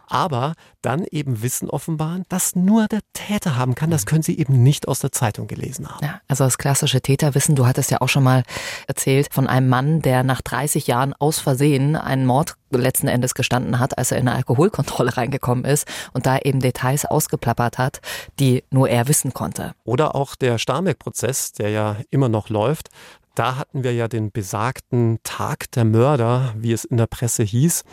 Aber 0.08 0.54
dann 0.82 1.04
eben 1.10 1.42
Wissen 1.42 1.68
offenbaren, 1.68 2.24
das 2.28 2.54
nur 2.54 2.86
der 2.86 3.00
Täter 3.12 3.56
haben 3.56 3.74
kann, 3.74 3.90
das 3.90 4.06
können 4.06 4.22
sie 4.22 4.38
eben 4.38 4.62
nicht 4.62 4.88
aus 4.88 5.00
der 5.00 5.10
Zeitung 5.10 5.48
gelesen 5.48 5.88
haben. 5.88 6.04
Ja, 6.04 6.20
also 6.28 6.44
das 6.44 6.58
klassische 6.58 7.00
Täterwissen, 7.00 7.56
du 7.56 7.66
hattest 7.66 7.90
ja 7.90 8.00
auch 8.00 8.08
schon 8.08 8.22
mal 8.22 8.44
erzählt 8.86 9.28
von 9.32 9.48
einem 9.48 9.68
Mann, 9.68 10.00
der 10.00 10.22
nach 10.22 10.42
30 10.42 10.86
Jahren 10.86 11.12
aus 11.12 11.40
Versehen 11.40 11.96
einen 11.96 12.24
Mord 12.24 12.54
letzten 12.70 13.08
Endes 13.08 13.34
gestanden 13.34 13.78
hat, 13.78 13.98
als 13.98 14.12
er 14.12 14.18
in 14.18 14.28
eine 14.28 14.36
Alkoholkontrolle 14.36 15.16
reingekommen 15.16 15.64
ist 15.64 15.86
und 16.12 16.26
da 16.26 16.38
eben 16.38 16.60
Details 16.60 17.04
ausgeplappert 17.04 17.78
hat, 17.78 18.00
die 18.38 18.64
nur 18.70 18.88
er 18.88 19.08
wissen 19.08 19.34
konnte. 19.34 19.74
Oder 19.84 20.14
auch 20.14 20.36
der 20.36 20.58
Starnberg-Prozess, 20.58 21.52
der 21.52 21.70
ja 21.70 21.96
immer 22.10 22.28
noch 22.28 22.48
läuft, 22.48 22.90
da 23.36 23.56
hatten 23.56 23.84
wir 23.84 23.92
ja 23.92 24.08
den 24.08 24.32
besagten 24.32 25.18
Tag 25.22 25.70
der 25.72 25.84
Mörder, 25.84 26.54
wie 26.56 26.72
es 26.72 26.84
in 26.84 26.96
der 26.96 27.06
Presse 27.06 27.42
hieß. 27.44 27.84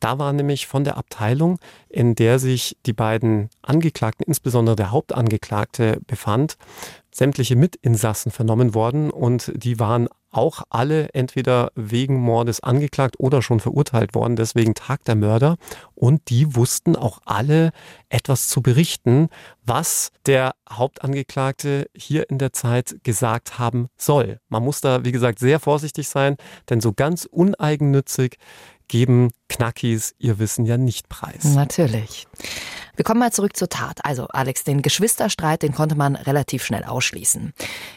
Da 0.00 0.18
war 0.18 0.32
nämlich 0.32 0.66
von 0.66 0.84
der 0.84 0.96
Abteilung, 0.96 1.58
in 1.88 2.14
der 2.14 2.38
sich 2.38 2.76
die 2.86 2.92
beiden 2.92 3.50
Angeklagten, 3.62 4.24
insbesondere 4.26 4.76
der 4.76 4.92
Hauptangeklagte, 4.92 6.00
befand, 6.06 6.56
sämtliche 7.16 7.56
Mitinsassen 7.56 8.30
vernommen 8.30 8.74
worden 8.74 9.10
und 9.10 9.50
die 9.54 9.80
waren 9.80 10.08
auch 10.30 10.64
alle 10.68 11.08
entweder 11.14 11.70
wegen 11.74 12.16
Mordes 12.16 12.60
angeklagt 12.60 13.18
oder 13.18 13.40
schon 13.40 13.58
verurteilt 13.58 14.14
worden, 14.14 14.36
deswegen 14.36 14.74
Tag 14.74 15.02
der 15.04 15.14
Mörder. 15.14 15.56
Und 15.94 16.28
die 16.28 16.54
wussten 16.54 16.94
auch 16.94 17.20
alle 17.24 17.70
etwas 18.10 18.48
zu 18.48 18.60
berichten, 18.60 19.28
was 19.64 20.10
der 20.26 20.52
Hauptangeklagte 20.70 21.88
hier 21.96 22.28
in 22.28 22.36
der 22.36 22.52
Zeit 22.52 22.96
gesagt 23.02 23.58
haben 23.58 23.88
soll. 23.96 24.40
Man 24.50 24.62
muss 24.62 24.82
da, 24.82 25.06
wie 25.06 25.12
gesagt, 25.12 25.38
sehr 25.38 25.58
vorsichtig 25.58 26.08
sein, 26.08 26.36
denn 26.68 26.82
so 26.82 26.92
ganz 26.92 27.24
uneigennützig 27.24 28.36
geben 28.88 29.30
Knackis 29.48 30.14
ihr 30.18 30.38
Wissen 30.38 30.64
ja 30.66 30.76
nicht 30.76 31.08
preis. 31.08 31.44
Natürlich. 31.44 32.26
Wir 32.96 33.04
kommen 33.04 33.20
mal 33.20 33.32
zurück 33.32 33.56
zur 33.56 33.68
Tat. 33.68 34.04
Also, 34.04 34.26
Alex, 34.28 34.64
den 34.64 34.80
Geschwisterstreit, 34.80 35.62
den 35.62 35.72
konnte 35.72 35.96
man 35.96 36.16
relativ 36.16 36.64
schnell 36.64 36.84
ausschließen. 36.84 37.52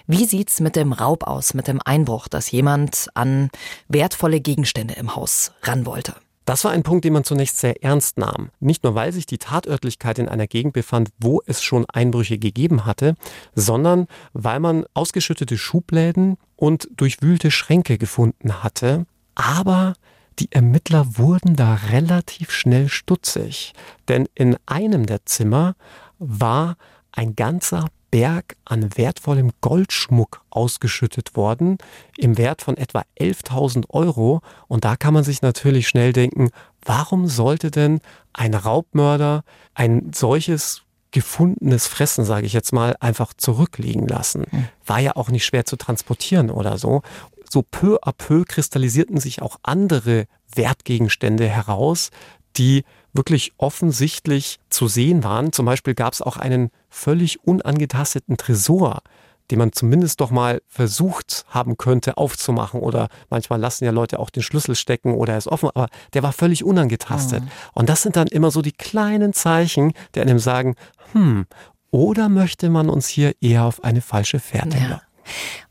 Wie 0.07 0.25
sieht's 0.25 0.59
mit 0.59 0.75
dem 0.75 0.91
Raub 0.91 1.23
aus, 1.23 1.53
mit 1.53 1.67
dem 1.67 1.79
Einbruch, 1.83 2.27
dass 2.27 2.51
jemand 2.51 3.07
an 3.13 3.49
wertvolle 3.87 4.41
Gegenstände 4.41 4.95
im 4.95 5.15
Haus 5.15 5.53
ran 5.63 5.85
wollte? 5.85 6.15
Das 6.49 6.63
war 6.63 6.71
ein 6.71 6.81
Punkt, 6.81 7.05
den 7.05 7.13
man 7.13 7.23
zunächst 7.23 7.59
sehr 7.59 7.83
ernst 7.83 8.17
nahm. 8.17 8.49
Nicht 8.59 8.83
nur, 8.83 8.95
weil 8.95 9.13
sich 9.13 9.27
die 9.27 9.37
Tatörtlichkeit 9.37 10.17
in 10.17 10.27
einer 10.27 10.47
Gegend 10.47 10.73
befand, 10.73 11.09
wo 11.19 11.41
es 11.45 11.61
schon 11.61 11.85
Einbrüche 11.85 12.39
gegeben 12.39 12.85
hatte, 12.85 13.13
sondern 13.53 14.07
weil 14.33 14.59
man 14.59 14.85
ausgeschüttete 14.95 15.59
Schubläden 15.59 16.37
und 16.55 16.89
durchwühlte 16.97 17.51
Schränke 17.51 17.99
gefunden 17.99 18.63
hatte. 18.63 19.05
Aber 19.35 19.93
die 20.39 20.51
Ermittler 20.51 21.17
wurden 21.17 21.55
da 21.55 21.75
relativ 21.89 22.51
schnell 22.51 22.89
stutzig, 22.89 23.73
denn 24.07 24.27
in 24.35 24.57
einem 24.65 25.05
der 25.05 25.25
Zimmer 25.25 25.75
war 26.17 26.77
ein 27.11 27.35
ganzer 27.35 27.87
Berg 28.11 28.55
an 28.65 28.97
wertvollem 28.97 29.51
Goldschmuck 29.61 30.41
ausgeschüttet 30.49 31.35
worden, 31.35 31.77
im 32.17 32.37
Wert 32.37 32.61
von 32.61 32.77
etwa 32.77 33.03
11.000 33.19 33.89
Euro. 33.89 34.41
Und 34.67 34.83
da 34.83 34.95
kann 34.95 35.13
man 35.13 35.23
sich 35.23 35.41
natürlich 35.41 35.87
schnell 35.87 36.11
denken, 36.13 36.49
warum 36.83 37.27
sollte 37.27 37.69
denn 37.69 37.99
ein 38.33 38.55
Raubmörder 38.55 39.43
ein 39.75 40.11
solches 40.13 40.83
gefundenes 41.11 41.87
Fressen, 41.87 42.23
sage 42.23 42.45
ich 42.45 42.53
jetzt 42.53 42.71
mal, 42.71 42.95
einfach 42.99 43.33
zurückliegen 43.33 44.07
lassen. 44.07 44.45
Hm. 44.49 44.67
War 44.85 44.99
ja 44.99 45.15
auch 45.15 45.29
nicht 45.29 45.45
schwer 45.45 45.65
zu 45.65 45.75
transportieren 45.75 46.51
oder 46.51 46.77
so 46.77 47.01
so 47.49 47.63
peu 47.63 47.97
à 48.01 48.13
peu 48.13 48.43
kristallisierten 48.45 49.19
sich 49.19 49.41
auch 49.41 49.57
andere 49.63 50.25
Wertgegenstände 50.53 51.47
heraus, 51.47 52.09
die 52.57 52.83
wirklich 53.13 53.53
offensichtlich 53.57 54.59
zu 54.69 54.87
sehen 54.87 55.23
waren. 55.23 55.51
Zum 55.51 55.65
Beispiel 55.65 55.95
gab 55.95 56.13
es 56.13 56.21
auch 56.21 56.37
einen 56.37 56.69
völlig 56.89 57.43
unangetasteten 57.43 58.37
Tresor, 58.37 59.01
den 59.49 59.59
man 59.59 59.71
zumindest 59.71 60.21
doch 60.21 60.29
mal 60.29 60.61
versucht 60.67 61.45
haben 61.49 61.77
könnte 61.77 62.17
aufzumachen. 62.17 62.81
Oder 62.81 63.09
manchmal 63.29 63.59
lassen 63.59 63.85
ja 63.85 63.91
Leute 63.91 64.19
auch 64.19 64.29
den 64.29 64.43
Schlüssel 64.43 64.75
stecken 64.75 65.15
oder 65.15 65.33
er 65.33 65.39
ist 65.39 65.47
offen, 65.47 65.69
aber 65.73 65.87
der 66.13 66.21
war 66.21 66.33
völlig 66.33 66.63
unangetastet. 66.63 67.43
Mhm. 67.43 67.49
Und 67.73 67.89
das 67.89 68.03
sind 68.03 68.15
dann 68.15 68.27
immer 68.27 68.51
so 68.51 68.61
die 68.61 68.71
kleinen 68.71 69.33
Zeichen, 69.33 69.93
die 70.13 70.21
einem 70.21 70.39
sagen, 70.39 70.75
hm, 71.13 71.45
oder 71.91 72.29
möchte 72.29 72.69
man 72.69 72.89
uns 72.89 73.07
hier 73.07 73.33
eher 73.41 73.63
auf 73.63 73.83
eine 73.83 74.01
falsche 74.01 74.39
Fährte 74.39 74.77
ja. 74.77 75.01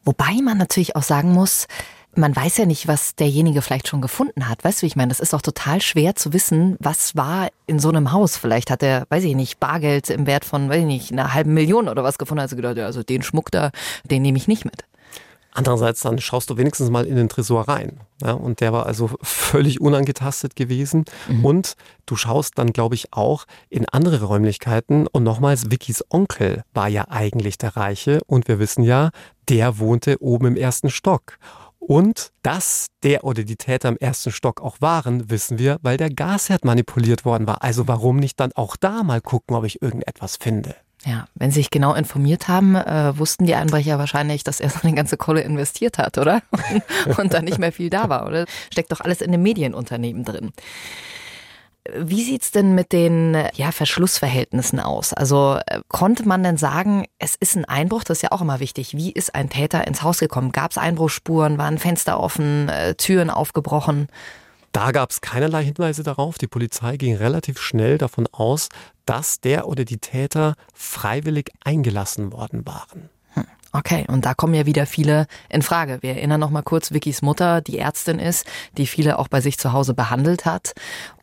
Wobei 0.04 0.34
man 0.42 0.58
natürlich 0.58 0.96
auch 0.96 1.02
sagen 1.02 1.32
muss, 1.32 1.66
man 2.14 2.34
weiß 2.34 2.56
ja 2.58 2.66
nicht, 2.66 2.88
was 2.88 3.14
derjenige 3.14 3.62
vielleicht 3.62 3.88
schon 3.88 4.00
gefunden 4.00 4.48
hat. 4.48 4.64
Weißt 4.64 4.82
du, 4.82 4.86
ich 4.86 4.96
meine, 4.96 5.08
das 5.08 5.20
ist 5.20 5.32
doch 5.32 5.42
total 5.42 5.80
schwer 5.80 6.16
zu 6.16 6.32
wissen, 6.32 6.76
was 6.80 7.16
war 7.16 7.48
in 7.66 7.78
so 7.78 7.88
einem 7.88 8.12
Haus. 8.12 8.36
Vielleicht 8.36 8.70
hat 8.70 8.82
er, 8.82 9.06
weiß 9.08 9.24
ich 9.24 9.36
nicht, 9.36 9.60
Bargeld 9.60 10.10
im 10.10 10.26
Wert 10.26 10.44
von, 10.44 10.68
weiß 10.68 10.80
ich 10.80 10.86
nicht, 10.86 11.12
einer 11.12 11.32
halben 11.32 11.54
Million 11.54 11.88
oder 11.88 12.02
was 12.02 12.18
gefunden. 12.18 12.40
Also 12.40 12.56
gedacht, 12.56 12.76
ja, 12.76 12.86
also 12.86 13.02
den 13.02 13.22
Schmuck 13.22 13.50
da, 13.50 13.70
den 14.04 14.22
nehme 14.22 14.38
ich 14.38 14.48
nicht 14.48 14.64
mit. 14.64 14.84
Andererseits 15.52 16.00
dann 16.00 16.20
schaust 16.20 16.50
du 16.50 16.56
wenigstens 16.56 16.90
mal 16.90 17.06
in 17.06 17.16
den 17.16 17.28
Tresor 17.28 17.68
rein. 17.68 18.00
Ja, 18.22 18.32
und 18.32 18.60
der 18.60 18.72
war 18.72 18.86
also 18.86 19.10
völlig 19.22 19.80
unangetastet 19.80 20.56
gewesen. 20.56 21.04
Mhm. 21.28 21.44
Und 21.44 21.74
du 22.06 22.16
schaust 22.16 22.58
dann, 22.58 22.72
glaube 22.72 22.94
ich, 22.94 23.12
auch 23.12 23.44
in 23.68 23.88
andere 23.88 24.22
Räumlichkeiten. 24.22 25.06
Und 25.06 25.24
nochmals, 25.24 25.70
Vickys 25.70 26.04
Onkel 26.10 26.62
war 26.74 26.88
ja 26.88 27.08
eigentlich 27.08 27.58
der 27.58 27.76
Reiche. 27.76 28.20
Und 28.26 28.48
wir 28.48 28.58
wissen 28.58 28.82
ja, 28.84 29.10
der 29.48 29.78
wohnte 29.78 30.20
oben 30.20 30.46
im 30.46 30.56
ersten 30.56 30.90
Stock. 30.90 31.38
Und 31.78 32.32
dass 32.42 32.88
der 33.02 33.24
oder 33.24 33.44
die 33.44 33.56
Täter 33.56 33.88
im 33.88 33.96
ersten 33.96 34.30
Stock 34.30 34.60
auch 34.60 34.80
waren, 34.80 35.30
wissen 35.30 35.58
wir, 35.58 35.78
weil 35.82 35.96
der 35.96 36.10
Gasherd 36.10 36.64
manipuliert 36.64 37.24
worden 37.24 37.46
war. 37.46 37.62
Also 37.62 37.88
warum 37.88 38.16
nicht 38.16 38.38
dann 38.40 38.52
auch 38.52 38.76
da 38.76 39.02
mal 39.02 39.20
gucken, 39.20 39.56
ob 39.56 39.64
ich 39.64 39.80
irgendetwas 39.80 40.36
finde? 40.36 40.74
Ja, 41.04 41.26
wenn 41.34 41.50
sie 41.50 41.60
sich 41.60 41.70
genau 41.70 41.94
informiert 41.94 42.48
haben, 42.48 42.74
äh, 42.74 43.16
wussten 43.16 43.46
die 43.46 43.54
Einbrecher 43.54 43.98
wahrscheinlich, 43.98 44.42
dass 44.42 44.60
er 44.60 44.70
seine 44.70 44.94
ganze 44.94 45.16
Kohle 45.16 45.42
investiert 45.42 45.98
hat, 45.98 46.18
oder? 46.18 46.42
Und 47.18 47.34
dann 47.34 47.44
nicht 47.44 47.58
mehr 47.58 47.72
viel 47.72 47.88
da 47.88 48.08
war, 48.08 48.26
oder? 48.26 48.46
Steckt 48.72 48.90
doch 48.90 49.00
alles 49.00 49.20
in 49.20 49.30
dem 49.30 49.42
Medienunternehmen 49.42 50.24
drin. 50.24 50.52
Wie 51.96 52.22
sieht's 52.22 52.50
denn 52.50 52.74
mit 52.74 52.92
den 52.92 53.36
ja, 53.54 53.72
Verschlussverhältnissen 53.72 54.80
aus? 54.80 55.14
Also 55.14 55.58
äh, 55.66 55.80
konnte 55.88 56.26
man 56.28 56.42
denn 56.42 56.56
sagen, 56.56 57.06
es 57.18 57.34
ist 57.34 57.56
ein 57.56 57.64
Einbruch? 57.64 58.04
Das 58.04 58.18
ist 58.18 58.22
ja 58.22 58.32
auch 58.32 58.42
immer 58.42 58.60
wichtig. 58.60 58.94
Wie 58.94 59.12
ist 59.12 59.34
ein 59.34 59.48
Täter 59.48 59.86
ins 59.86 60.02
Haus 60.02 60.18
gekommen? 60.18 60.52
Gab 60.52 60.72
es 60.72 60.78
Einbruchsspuren? 60.78 61.56
Waren 61.56 61.78
Fenster 61.78 62.20
offen? 62.20 62.68
Äh, 62.68 62.94
Türen 62.96 63.30
aufgebrochen? 63.30 64.08
Da 64.72 64.92
gab 64.92 65.10
es 65.10 65.20
keinerlei 65.20 65.64
Hinweise 65.64 66.02
darauf. 66.02 66.38
Die 66.38 66.46
Polizei 66.46 66.96
ging 66.96 67.16
relativ 67.16 67.60
schnell 67.60 67.98
davon 67.98 68.26
aus, 68.32 68.68
dass 69.06 69.40
der 69.40 69.66
oder 69.66 69.84
die 69.84 69.98
Täter 69.98 70.54
freiwillig 70.74 71.50
eingelassen 71.64 72.32
worden 72.32 72.66
waren. 72.66 73.10
Okay, 73.72 74.06
und 74.08 74.24
da 74.24 74.32
kommen 74.32 74.54
ja 74.54 74.64
wieder 74.64 74.86
viele 74.86 75.26
in 75.50 75.60
Frage. 75.60 75.98
Wir 76.00 76.14
erinnern 76.14 76.40
noch 76.40 76.48
mal 76.48 76.62
kurz 76.62 76.90
Vickys 76.90 77.20
Mutter, 77.20 77.60
die 77.60 77.78
Ärztin 77.78 78.18
ist, 78.18 78.46
die 78.78 78.86
viele 78.86 79.18
auch 79.18 79.28
bei 79.28 79.42
sich 79.42 79.58
zu 79.58 79.74
Hause 79.74 79.92
behandelt 79.92 80.46
hat, 80.46 80.72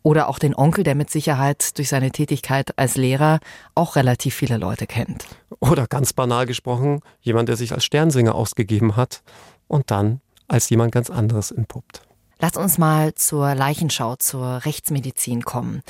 oder 0.04 0.30
auch 0.30 0.38
den 0.38 0.56
Onkel, 0.56 0.84
der 0.84 0.94
mit 0.94 1.10
Sicherheit 1.10 1.76
durch 1.80 1.90
seine 1.90 2.12
Tätigkeit 2.12 2.78
als 2.78 2.96
Lehrer 2.98 3.40
auch 3.74 3.96
relativ 3.96 4.36
viele 4.36 4.58
Leute 4.58 4.86
kennt. 4.86 5.26
Oder 5.60 5.88
ganz 5.88 6.14
banal 6.14 6.46
gesprochen, 6.46 7.00
jemand, 7.20 7.50
der 7.50 7.58
sich 7.58 7.74
als 7.74 7.84
Sternsinger 7.84 8.36
ausgegeben 8.36 8.96
hat 8.96 9.24
und 9.68 9.90
dann 9.90 10.22
als 10.48 10.70
jemand 10.70 10.92
ganz 10.92 11.10
anderes 11.10 11.50
entpuppt. 11.50 12.05
Lass 12.40 12.58
uns 12.58 12.78
mal 12.78 13.16
zur 13.16 13.56
Leichenschau, 13.56 14.16
zur 14.18 14.66
Rechtsmedizin 14.66 15.44
kommen. 15.44 15.82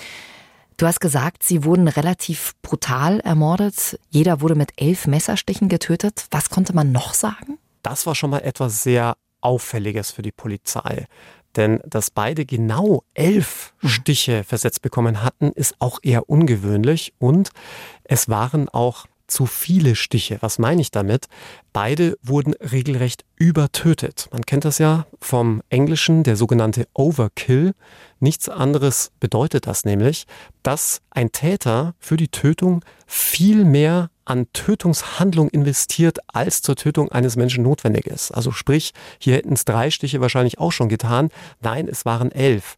Du 0.77 0.85
hast 0.85 0.99
gesagt, 0.99 1.43
sie 1.43 1.63
wurden 1.63 1.87
relativ 1.87 2.53
brutal 2.61 3.21
ermordet. 3.21 3.97
Jeder 4.09 4.41
wurde 4.41 4.55
mit 4.55 4.73
elf 4.75 5.07
Messerstichen 5.07 5.69
getötet. 5.69 6.25
Was 6.31 6.49
konnte 6.49 6.73
man 6.73 6.91
noch 6.91 7.13
sagen? 7.13 7.57
Das 7.81 8.05
war 8.05 8.15
schon 8.15 8.29
mal 8.29 8.39
etwas 8.39 8.83
sehr 8.83 9.15
Auffälliges 9.41 10.11
für 10.11 10.21
die 10.21 10.33
Polizei. 10.33 11.05
Denn 11.55 11.79
dass 11.85 12.11
beide 12.11 12.45
genau 12.45 13.03
elf 13.13 13.73
hm. 13.79 13.89
Stiche 13.89 14.43
versetzt 14.43 14.81
bekommen 14.81 15.23
hatten, 15.23 15.51
ist 15.51 15.75
auch 15.79 15.99
eher 16.03 16.29
ungewöhnlich. 16.29 17.13
Und 17.19 17.51
es 18.03 18.27
waren 18.27 18.67
auch 18.67 19.05
zu 19.27 19.45
viele 19.45 19.95
Stiche. 19.95 20.37
Was 20.41 20.59
meine 20.59 20.81
ich 20.81 20.91
damit? 20.91 21.27
Beide 21.73 22.17
wurden 22.21 22.53
regelrecht 22.53 23.25
übertötet. 23.35 24.29
Man 24.31 24.45
kennt 24.45 24.65
das 24.65 24.77
ja 24.77 25.05
vom 25.19 25.61
Englischen, 25.69 26.23
der 26.23 26.35
sogenannte 26.35 26.87
Overkill. 26.93 27.73
Nichts 28.19 28.49
anderes 28.49 29.11
bedeutet 29.19 29.67
das 29.67 29.85
nämlich, 29.85 30.25
dass 30.63 31.01
ein 31.09 31.31
Täter 31.31 31.95
für 31.99 32.17
die 32.17 32.29
Tötung 32.29 32.83
viel 33.07 33.65
mehr 33.65 34.09
an 34.25 34.47
Tötungshandlung 34.53 35.49
investiert, 35.49 36.17
als 36.27 36.61
zur 36.61 36.75
Tötung 36.75 37.11
eines 37.11 37.35
Menschen 37.35 37.63
notwendig 37.63 38.07
ist. 38.07 38.31
Also 38.31 38.51
sprich, 38.51 38.91
hier 39.19 39.35
hätten 39.35 39.53
es 39.53 39.65
drei 39.65 39.91
Stiche 39.91 40.21
wahrscheinlich 40.21 40.59
auch 40.59 40.71
schon 40.71 40.89
getan. 40.89 41.29
Nein, 41.61 41.87
es 41.87 42.05
waren 42.05 42.31
elf. 42.31 42.77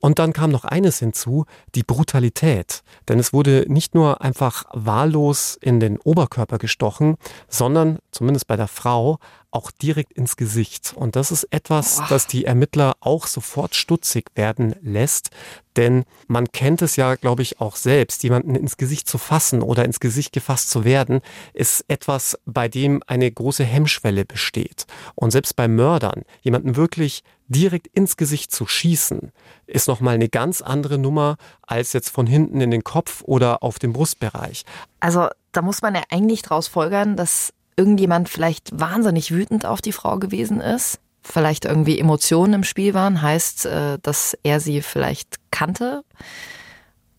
Und 0.00 0.18
dann 0.18 0.32
kam 0.32 0.50
noch 0.50 0.64
eines 0.64 0.98
hinzu, 0.98 1.46
die 1.74 1.82
Brutalität. 1.82 2.82
Denn 3.08 3.18
es 3.18 3.32
wurde 3.32 3.64
nicht 3.68 3.94
nur 3.94 4.20
einfach 4.20 4.64
wahllos 4.72 5.58
in 5.60 5.80
den 5.80 5.98
Oberkörper 5.98 6.58
gestochen, 6.58 7.16
sondern, 7.48 7.98
zumindest 8.10 8.46
bei 8.46 8.56
der 8.56 8.68
Frau, 8.68 9.18
auch 9.50 9.70
direkt 9.70 10.12
ins 10.12 10.36
Gesicht. 10.36 10.92
Und 10.94 11.16
das 11.16 11.32
ist 11.32 11.44
etwas, 11.50 12.02
das 12.10 12.26
die 12.26 12.44
Ermittler 12.44 12.96
auch 13.00 13.26
sofort 13.26 13.74
stutzig 13.74 14.30
werden 14.34 14.74
lässt. 14.82 15.30
Denn 15.76 16.04
man 16.26 16.52
kennt 16.52 16.82
es 16.82 16.96
ja, 16.96 17.14
glaube 17.14 17.42
ich, 17.42 17.58
auch 17.60 17.76
selbst. 17.76 18.22
Jemanden 18.22 18.54
ins 18.54 18.76
Gesicht 18.76 19.08
zu 19.08 19.16
fassen 19.16 19.62
oder 19.62 19.84
ins 19.86 20.00
Gesicht 20.00 20.32
gefasst 20.32 20.70
zu 20.70 20.84
werden, 20.84 21.20
ist 21.54 21.84
etwas, 21.88 22.38
bei 22.44 22.68
dem 22.68 23.02
eine 23.06 23.30
große 23.30 23.64
Hemmschwelle 23.64 24.26
besteht. 24.26 24.86
Und 25.14 25.30
selbst 25.30 25.56
bei 25.56 25.68
Mördern, 25.68 26.22
jemanden 26.42 26.76
wirklich 26.76 27.22
direkt 27.48 27.86
ins 27.88 28.16
Gesicht 28.16 28.52
zu 28.52 28.66
schießen, 28.66 29.32
ist 29.66 29.88
nochmal 29.88 30.14
eine 30.14 30.28
ganz 30.28 30.60
andere 30.62 30.98
Nummer 30.98 31.36
als 31.62 31.92
jetzt 31.92 32.10
von 32.10 32.26
hinten 32.26 32.60
in 32.60 32.70
den 32.70 32.84
Kopf 32.84 33.22
oder 33.24 33.62
auf 33.62 33.78
dem 33.78 33.92
Brustbereich. 33.92 34.64
Also 35.00 35.28
da 35.52 35.62
muss 35.62 35.82
man 35.82 35.94
ja 35.94 36.02
eigentlich 36.10 36.42
daraus 36.42 36.68
folgern, 36.68 37.16
dass 37.16 37.52
irgendjemand 37.76 38.28
vielleicht 38.28 38.78
wahnsinnig 38.78 39.30
wütend 39.30 39.66
auf 39.66 39.80
die 39.80 39.92
Frau 39.92 40.18
gewesen 40.18 40.60
ist, 40.60 40.98
vielleicht 41.22 41.64
irgendwie 41.64 41.98
Emotionen 41.98 42.54
im 42.54 42.64
Spiel 42.64 42.94
waren, 42.94 43.20
heißt, 43.22 43.66
äh, 43.66 43.98
dass 44.00 44.36
er 44.42 44.60
sie 44.60 44.82
vielleicht 44.82 45.36
kannte. 45.50 46.02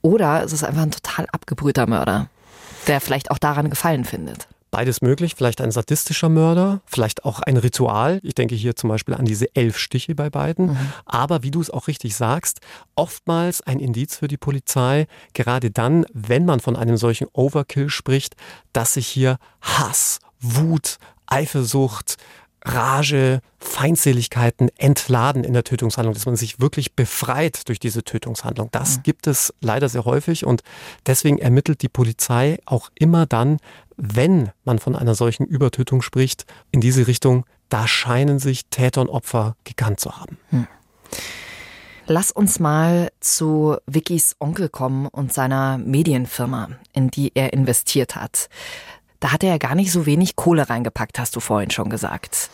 Oder 0.02 0.44
es 0.44 0.54
ist 0.54 0.64
einfach 0.64 0.84
ein 0.84 0.92
total 0.92 1.28
abgebrühter 1.32 1.88
Mörder, 1.88 2.30
der 2.88 3.02
vielleicht 3.02 3.32
auch 3.32 3.38
daran 3.38 3.70
Gefallen 3.70 4.06
findet. 4.06 4.48
Beides 4.70 5.02
möglich, 5.02 5.36
vielleicht 5.36 5.62
ein 5.62 5.72
sadistischer 5.72 6.28
Mörder, 6.28 6.82
vielleicht 6.86 7.24
auch 7.24 7.40
ein 7.40 7.56
Ritual. 7.58 8.20
Ich 8.24 8.36
denke 8.36 8.56
hier 8.56 8.76
zum 8.76 8.90
Beispiel 8.90 9.16
an 9.16 9.26
diese 9.26 9.56
elf 9.56 9.78
Stiche 9.78 10.14
bei 10.14 10.30
beiden. 10.30 10.68
Mhm. 10.68 10.78
Aber 11.06 11.42
wie 11.44 11.52
du 11.52 11.62
es 11.62 11.70
auch 11.70 11.88
richtig 11.88 12.16
sagst, 12.16 12.60
oftmals 12.96 13.62
ein 13.62 13.80
Indiz 13.80 14.18
für 14.18 14.28
die 14.28 14.38
Polizei, 14.38 15.08
gerade 15.34 15.72
dann, 15.72 16.06
wenn 16.14 16.46
man 16.46 16.60
von 16.60 16.76
einem 16.76 16.98
solchen 16.98 17.28
Overkill 17.32 17.90
spricht, 17.90 18.36
dass 18.74 18.96
sich 18.96 19.08
hier 19.08 19.38
Hass, 19.62 20.20
Wut, 20.42 20.98
Eifersucht, 21.28 22.18
Rage, 22.74 23.42
Feindseligkeiten 23.60 24.70
entladen 24.78 25.44
in 25.44 25.54
der 25.54 25.64
Tötungshandlung, 25.64 26.14
dass 26.14 26.26
man 26.26 26.36
sich 26.36 26.60
wirklich 26.60 26.94
befreit 26.96 27.68
durch 27.68 27.80
diese 27.80 28.04
Tötungshandlung. 28.04 28.70
Das 28.72 28.98
mhm. 28.98 29.04
gibt 29.04 29.28
es 29.28 29.54
leider 29.62 29.90
sehr 29.90 30.06
häufig 30.06 30.46
und 30.46 30.64
deswegen 31.06 31.38
ermittelt 31.38 31.82
die 31.82 31.90
Polizei 31.90 32.60
auch 32.66 32.90
immer 32.96 33.26
dann, 33.26 33.58
wenn 33.98 34.52
man 34.64 34.80
von 34.80 34.96
einer 34.96 35.16
solchen 35.16 35.46
Übertötung 35.46 36.02
spricht, 36.02 36.46
in 36.72 36.82
diese 36.82 37.08
Richtung, 37.08 37.46
da 37.70 37.88
scheinen 37.88 38.40
sich 38.40 38.68
Täter 38.68 39.02
und 39.02 39.10
Opfer 39.10 39.56
gekannt 39.64 40.00
zu 40.00 40.18
haben. 40.18 40.38
Hm. 40.50 40.68
Lass 42.10 42.32
uns 42.32 42.60
mal 42.60 43.10
zu 43.20 43.76
Vickys 43.86 44.38
Onkel 44.40 44.70
kommen 44.70 45.08
und 45.08 45.34
seiner 45.34 45.78
Medienfirma, 45.78 46.70
in 46.94 47.10
die 47.10 47.34
er 47.36 47.52
investiert 47.52 48.16
hat. 48.16 48.48
Da 49.20 49.32
hat 49.32 49.44
er 49.44 49.50
ja 49.50 49.58
gar 49.58 49.76
nicht 49.76 49.92
so 49.92 50.06
wenig 50.06 50.36
Kohle 50.36 50.70
reingepackt, 50.70 51.20
hast 51.20 51.36
du 51.36 51.40
vorhin 51.40 51.72
schon 51.72 51.90
gesagt. 51.90 52.50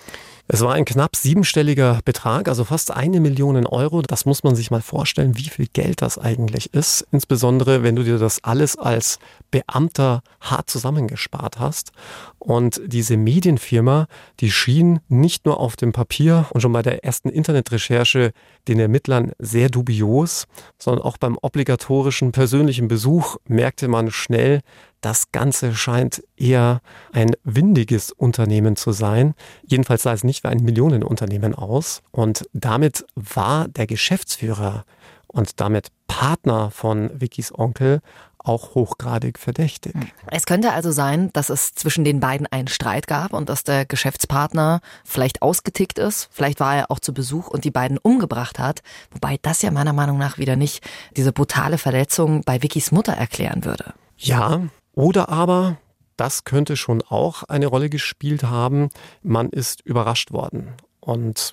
Es 0.49 0.59
war 0.59 0.73
ein 0.73 0.83
knapp 0.83 1.15
siebenstelliger 1.15 2.01
Betrag, 2.03 2.49
also 2.49 2.65
fast 2.65 2.91
eine 2.91 3.21
Million 3.21 3.65
Euro. 3.65 4.01
Das 4.01 4.25
muss 4.25 4.43
man 4.43 4.55
sich 4.55 4.71
mal 4.71 4.81
vorstellen, 4.81 5.37
wie 5.37 5.47
viel 5.47 5.67
Geld 5.71 6.01
das 6.01 6.17
eigentlich 6.17 6.73
ist. 6.73 7.07
Insbesondere, 7.11 7.81
wenn 7.81 7.95
du 7.95 8.03
dir 8.03 8.17
das 8.17 8.43
alles 8.43 8.77
als 8.77 9.19
Beamter 9.51 10.21
hart 10.41 10.69
zusammengespart 10.69 11.59
hast. 11.59 11.91
Und 12.39 12.81
diese 12.85 13.15
Medienfirma, 13.15 14.07
die 14.41 14.51
schien 14.51 14.99
nicht 15.07 15.45
nur 15.45 15.61
auf 15.61 15.77
dem 15.77 15.93
Papier 15.93 16.47
und 16.49 16.59
schon 16.59 16.73
bei 16.73 16.81
der 16.81 17.05
ersten 17.05 17.29
Internetrecherche 17.29 18.33
den 18.67 18.79
Ermittlern 18.79 19.31
sehr 19.39 19.69
dubios, 19.69 20.45
sondern 20.77 21.05
auch 21.05 21.17
beim 21.17 21.37
obligatorischen 21.41 22.33
persönlichen 22.33 22.89
Besuch 22.89 23.37
merkte 23.47 23.87
man 23.87 24.11
schnell, 24.11 24.59
das 25.03 25.31
Ganze 25.31 25.75
scheint 25.75 26.23
eher 26.37 26.81
ein 27.11 27.31
windiges 27.43 28.11
Unternehmen 28.11 28.75
zu 28.75 28.93
sein. 28.93 29.33
Jedenfalls 29.65 30.03
sah 30.03 30.13
es 30.13 30.23
nicht 30.23 30.43
wie 30.43 30.47
ein 30.47 30.63
Millionenunternehmen 30.63 31.53
aus. 31.53 32.01
Und 32.11 32.47
damit 32.53 33.05
war 33.15 33.67
der 33.67 33.85
Geschäftsführer 33.85 34.85
und 35.27 35.59
damit 35.59 35.87
Partner 36.07 36.71
von 36.71 37.09
Vickys 37.19 37.53
Onkel 37.53 38.01
auch 38.37 38.75
hochgradig 38.75 39.39
verdächtig. 39.39 39.93
Es 40.27 40.45
könnte 40.45 40.73
also 40.73 40.91
sein, 40.91 41.31
dass 41.33 41.49
es 41.49 41.73
zwischen 41.75 42.03
den 42.03 42.19
beiden 42.19 42.45
einen 42.47 42.67
Streit 42.67 43.07
gab 43.07 43.33
und 43.33 43.49
dass 43.49 43.63
der 43.63 43.85
Geschäftspartner 43.85 44.81
vielleicht 45.05 45.41
ausgetickt 45.41 45.97
ist, 45.97 46.29
vielleicht 46.31 46.59
war 46.59 46.75
er 46.75 46.91
auch 46.91 46.99
zu 46.99 47.13
Besuch 47.13 47.47
und 47.47 47.63
die 47.63 47.71
beiden 47.71 47.97
umgebracht 47.97 48.59
hat, 48.59 48.81
wobei 49.11 49.37
das 49.41 49.61
ja 49.61 49.71
meiner 49.71 49.93
Meinung 49.93 50.17
nach 50.17 50.37
wieder 50.37 50.55
nicht 50.55 50.85
diese 51.15 51.31
brutale 51.31 51.77
Verletzung 51.77 52.41
bei 52.43 52.61
Vickys 52.61 52.91
Mutter 52.91 53.13
erklären 53.13 53.63
würde. 53.63 53.93
Ja, 54.17 54.61
oder 54.93 55.29
aber 55.29 55.77
das 56.17 56.43
könnte 56.43 56.77
schon 56.77 57.01
auch 57.01 57.43
eine 57.43 57.67
Rolle 57.67 57.89
gespielt 57.89 58.43
haben. 58.43 58.89
Man 59.23 59.49
ist 59.49 59.81
überrascht 59.81 60.31
worden. 60.31 60.73
Und 60.99 61.51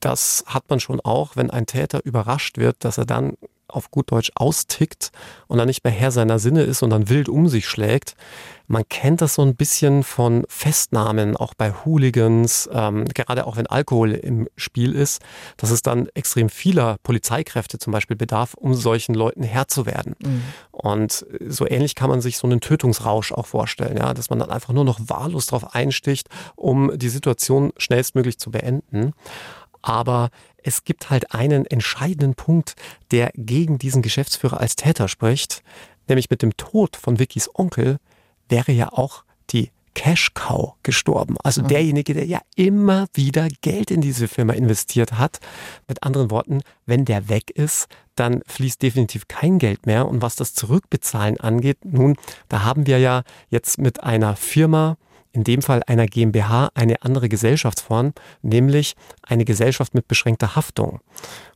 das 0.00 0.44
hat 0.46 0.68
man 0.68 0.80
schon 0.80 1.00
auch, 1.00 1.36
wenn 1.36 1.50
ein 1.50 1.66
Täter 1.66 2.04
überrascht 2.04 2.58
wird, 2.58 2.84
dass 2.84 2.98
er 2.98 3.06
dann 3.06 3.38
auf 3.72 3.90
gut 3.90 4.12
Deutsch 4.12 4.30
austickt 4.34 5.10
und 5.46 5.58
dann 5.58 5.66
nicht 5.66 5.84
mehr 5.84 5.92
Herr 5.92 6.10
seiner 6.10 6.38
Sinne 6.38 6.62
ist 6.62 6.82
und 6.82 6.90
dann 6.90 7.08
wild 7.08 7.28
um 7.28 7.48
sich 7.48 7.66
schlägt. 7.66 8.14
Man 8.66 8.88
kennt 8.88 9.20
das 9.20 9.34
so 9.34 9.42
ein 9.42 9.54
bisschen 9.54 10.02
von 10.02 10.44
Festnahmen, 10.48 11.36
auch 11.36 11.52
bei 11.54 11.72
Hooligans, 11.84 12.70
ähm, 12.72 13.04
gerade 13.04 13.46
auch 13.46 13.56
wenn 13.56 13.66
Alkohol 13.66 14.12
im 14.12 14.48
Spiel 14.56 14.94
ist, 14.94 15.20
dass 15.56 15.70
es 15.70 15.82
dann 15.82 16.08
extrem 16.14 16.48
vieler 16.48 16.96
Polizeikräfte 17.02 17.78
zum 17.78 17.92
Beispiel 17.92 18.16
bedarf, 18.16 18.54
um 18.54 18.74
solchen 18.74 19.14
Leuten 19.14 19.42
Herr 19.42 19.68
zu 19.68 19.84
werden. 19.84 20.14
Mhm. 20.22 20.42
Und 20.70 21.26
so 21.46 21.68
ähnlich 21.68 21.94
kann 21.94 22.08
man 22.08 22.20
sich 22.20 22.38
so 22.38 22.46
einen 22.46 22.60
Tötungsrausch 22.60 23.32
auch 23.32 23.46
vorstellen, 23.46 23.96
ja, 23.98 24.14
dass 24.14 24.30
man 24.30 24.38
dann 24.38 24.50
einfach 24.50 24.72
nur 24.72 24.84
noch 24.84 25.00
wahllos 25.06 25.46
darauf 25.46 25.74
einsticht, 25.74 26.28
um 26.56 26.96
die 26.96 27.10
Situation 27.10 27.72
schnellstmöglich 27.76 28.38
zu 28.38 28.50
beenden. 28.50 29.12
Aber 29.82 30.30
es 30.62 30.84
gibt 30.84 31.10
halt 31.10 31.34
einen 31.34 31.66
entscheidenden 31.66 32.34
Punkt, 32.34 32.74
der 33.10 33.30
gegen 33.34 33.78
diesen 33.78 34.02
Geschäftsführer 34.02 34.60
als 34.60 34.76
Täter 34.76 35.08
spricht, 35.08 35.62
nämlich 36.08 36.30
mit 36.30 36.42
dem 36.42 36.56
Tod 36.56 36.96
von 36.96 37.18
Vickys 37.18 37.50
Onkel 37.54 37.98
wäre 38.48 38.72
ja 38.72 38.92
auch 38.92 39.24
die 39.50 39.70
Cash 39.94 40.32
Cow 40.34 40.74
gestorben. 40.82 41.36
Also 41.42 41.62
mhm. 41.62 41.68
derjenige, 41.68 42.14
der 42.14 42.26
ja 42.26 42.40
immer 42.56 43.06
wieder 43.14 43.48
Geld 43.60 43.90
in 43.90 44.00
diese 44.00 44.28
Firma 44.28 44.54
investiert 44.54 45.14
hat. 45.14 45.38
Mit 45.88 46.02
anderen 46.02 46.30
Worten, 46.30 46.60
wenn 46.86 47.04
der 47.04 47.28
weg 47.28 47.50
ist, 47.50 47.88
dann 48.14 48.42
fließt 48.46 48.82
definitiv 48.82 49.28
kein 49.28 49.58
Geld 49.58 49.86
mehr. 49.86 50.08
Und 50.08 50.22
was 50.22 50.36
das 50.36 50.54
Zurückbezahlen 50.54 51.38
angeht, 51.40 51.84
nun, 51.84 52.16
da 52.48 52.62
haben 52.62 52.86
wir 52.86 52.98
ja 52.98 53.22
jetzt 53.48 53.78
mit 53.78 54.02
einer 54.02 54.36
Firma, 54.36 54.96
in 55.32 55.44
dem 55.44 55.62
Fall 55.62 55.82
einer 55.86 56.06
GmbH 56.06 56.70
eine 56.74 57.02
andere 57.02 57.28
Gesellschaftsform, 57.28 58.12
nämlich 58.42 58.94
eine 59.22 59.44
Gesellschaft 59.44 59.94
mit 59.94 60.08
beschränkter 60.08 60.56
Haftung. 60.56 61.00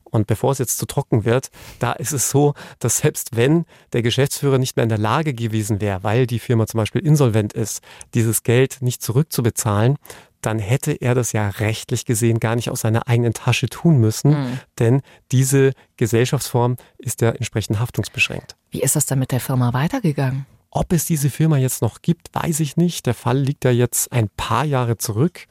Und 0.09 0.27
bevor 0.27 0.51
es 0.51 0.57
jetzt 0.57 0.77
zu 0.77 0.85
trocken 0.85 1.25
wird, 1.25 1.49
da 1.79 1.91
ist 1.91 2.13
es 2.13 2.29
so, 2.29 2.53
dass 2.79 2.99
selbst 2.99 3.35
wenn 3.35 3.65
der 3.93 4.01
Geschäftsführer 4.01 4.57
nicht 4.57 4.75
mehr 4.77 4.83
in 4.83 4.89
der 4.89 4.97
Lage 4.97 5.33
gewesen 5.33 5.81
wäre, 5.81 6.03
weil 6.03 6.27
die 6.27 6.39
Firma 6.39 6.65
zum 6.65 6.79
Beispiel 6.79 7.05
insolvent 7.05 7.53
ist, 7.53 7.81
dieses 8.13 8.43
Geld 8.43 8.77
nicht 8.81 9.01
zurückzubezahlen, 9.03 9.97
dann 10.41 10.59
hätte 10.59 10.93
er 10.93 11.15
das 11.15 11.33
ja 11.33 11.49
rechtlich 11.49 12.05
gesehen 12.05 12.39
gar 12.39 12.55
nicht 12.55 12.69
aus 12.69 12.81
seiner 12.81 13.07
eigenen 13.07 13.33
Tasche 13.33 13.67
tun 13.67 13.97
müssen, 13.97 14.31
mhm. 14.31 14.59
denn 14.79 15.01
diese 15.31 15.73
Gesellschaftsform 15.97 16.77
ist 16.97 17.21
ja 17.21 17.31
entsprechend 17.31 17.79
haftungsbeschränkt. 17.79 18.55
Wie 18.71 18.81
ist 18.81 18.95
das 18.95 19.07
dann 19.07 19.19
mit 19.19 19.31
der 19.31 19.39
Firma 19.39 19.73
weitergegangen? 19.73 20.45
Ob 20.69 20.93
es 20.93 21.05
diese 21.05 21.29
Firma 21.29 21.57
jetzt 21.57 21.81
noch 21.81 22.01
gibt, 22.01 22.29
weiß 22.33 22.59
ich 22.59 22.77
nicht. 22.77 23.05
Der 23.05 23.13
Fall 23.13 23.39
liegt 23.39 23.63
ja 23.63 23.71
jetzt 23.71 24.11
ein 24.11 24.29
paar 24.29 24.65
Jahre 24.65 24.97
zurück. 24.97 25.47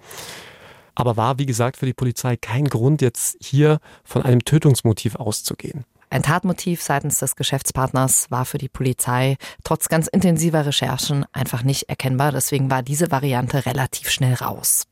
Aber 0.94 1.16
war, 1.16 1.38
wie 1.38 1.46
gesagt, 1.46 1.76
für 1.76 1.87
die 1.87 1.92
Polizei 1.92 2.37
kein 2.37 2.64
Grund, 2.66 3.02
jetzt 3.02 3.37
hier 3.40 3.81
von 4.05 4.22
einem 4.22 4.44
Tötungsmotiv 4.44 5.16
auszugehen. 5.16 5.85
Ein 6.09 6.22
Tatmotiv 6.22 6.83
seitens 6.83 7.18
des 7.18 7.37
Geschäftspartners 7.37 8.31
war 8.31 8.44
für 8.44 8.59
die 8.59 8.68
Polizei 8.68 9.37
trotz 9.64 9.88
ganz 9.88 10.07
intensiver 10.07 10.64
Recherchen 10.64 11.26
einfach 11.33 11.62
nicht 11.62 11.88
erkennbar. 11.88 12.33
Deswegen 12.33 12.70
war 12.70 12.83
diese 12.83 13.11
Variante 13.11 13.66
relativ 13.66 14.11
schnell 14.11 14.35
raus. 14.35 14.87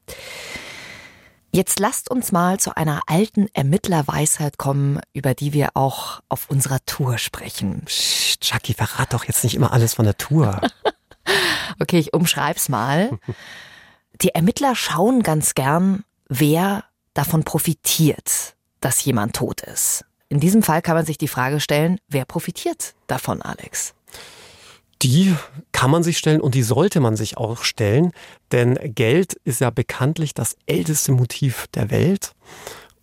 Jetzt 1.54 1.78
lasst 1.78 2.10
uns 2.10 2.32
mal 2.32 2.58
zu 2.58 2.76
einer 2.76 3.02
alten 3.06 3.46
Ermittlerweisheit 3.52 4.58
kommen, 4.58 4.98
über 5.12 5.34
die 5.34 5.52
wir 5.52 5.68
auch 5.74 6.20
auf 6.28 6.50
unserer 6.50 6.84
Tour 6.84 7.16
sprechen. 7.16 7.82
Psst, 7.84 8.40
Chucky, 8.40 8.74
verrat 8.74 9.14
doch 9.14 9.22
jetzt 9.26 9.44
nicht 9.44 9.54
immer 9.54 9.72
alles 9.72 9.94
von 9.94 10.04
der 10.04 10.18
Tour. 10.18 10.60
okay, 11.78 12.00
ich 12.00 12.12
umschreib's 12.12 12.68
mal. 12.68 13.20
Die 14.20 14.30
Ermittler 14.30 14.74
schauen 14.74 15.22
ganz 15.22 15.54
gern, 15.54 16.02
wer 16.28 16.82
davon 17.14 17.44
profitiert, 17.44 18.56
dass 18.80 19.04
jemand 19.04 19.36
tot 19.36 19.60
ist. 19.60 20.04
In 20.28 20.40
diesem 20.40 20.64
Fall 20.64 20.82
kann 20.82 20.96
man 20.96 21.06
sich 21.06 21.18
die 21.18 21.28
Frage 21.28 21.60
stellen, 21.60 22.00
wer 22.08 22.24
profitiert 22.24 22.94
davon, 23.06 23.42
Alex? 23.42 23.94
Die 25.02 25.34
kann 25.72 25.90
man 25.90 26.02
sich 26.02 26.18
stellen 26.18 26.40
und 26.40 26.54
die 26.54 26.62
sollte 26.62 27.00
man 27.00 27.16
sich 27.16 27.36
auch 27.36 27.64
stellen, 27.64 28.12
denn 28.52 28.78
Geld 28.94 29.34
ist 29.44 29.60
ja 29.60 29.70
bekanntlich 29.70 30.34
das 30.34 30.56
älteste 30.66 31.12
Motiv 31.12 31.66
der 31.74 31.90
Welt. 31.90 32.32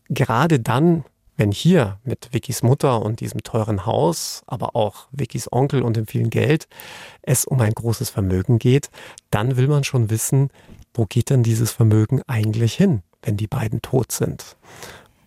Gerade 0.10 0.60
dann, 0.60 1.04
wenn 1.38 1.52
hier 1.52 2.00
mit 2.04 2.30
Vickys 2.32 2.64
Mutter 2.64 3.02
und 3.02 3.20
diesem 3.20 3.44
teuren 3.44 3.86
Haus, 3.86 4.44
aber 4.48 4.76
auch 4.76 5.08
Vickys 5.12 5.52
Onkel 5.52 5.84
und 5.84 5.96
dem 5.96 6.08
vielen 6.08 6.30
Geld 6.30 6.68
es 7.22 7.46
um 7.46 7.60
ein 7.62 7.74
großes 7.74 8.10
Vermögen 8.10 8.60
geht, 8.60 8.90
dann 9.30 9.58
will 9.58 9.68
man 9.68 9.84
schon 9.84 10.10
wissen, 10.10 10.50
wo 10.94 11.06
geht 11.06 11.30
denn 11.30 11.44
dieses 11.44 11.72
Vermögen 11.72 12.22
eigentlich 12.28 12.74
hin, 12.74 13.04
wenn 13.22 13.38
die 13.38 13.48
beiden 13.48 13.82
tot 13.82 14.12
sind. 14.12 14.58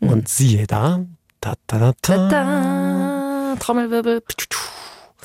Und 0.01 0.29
siehe 0.29 0.67
da, 0.67 1.05
da, 1.41 1.55
da, 1.67 1.79
da, 1.79 1.93
da. 2.03 2.29
da 2.29 3.57
Trommelwirbel. 3.59 4.23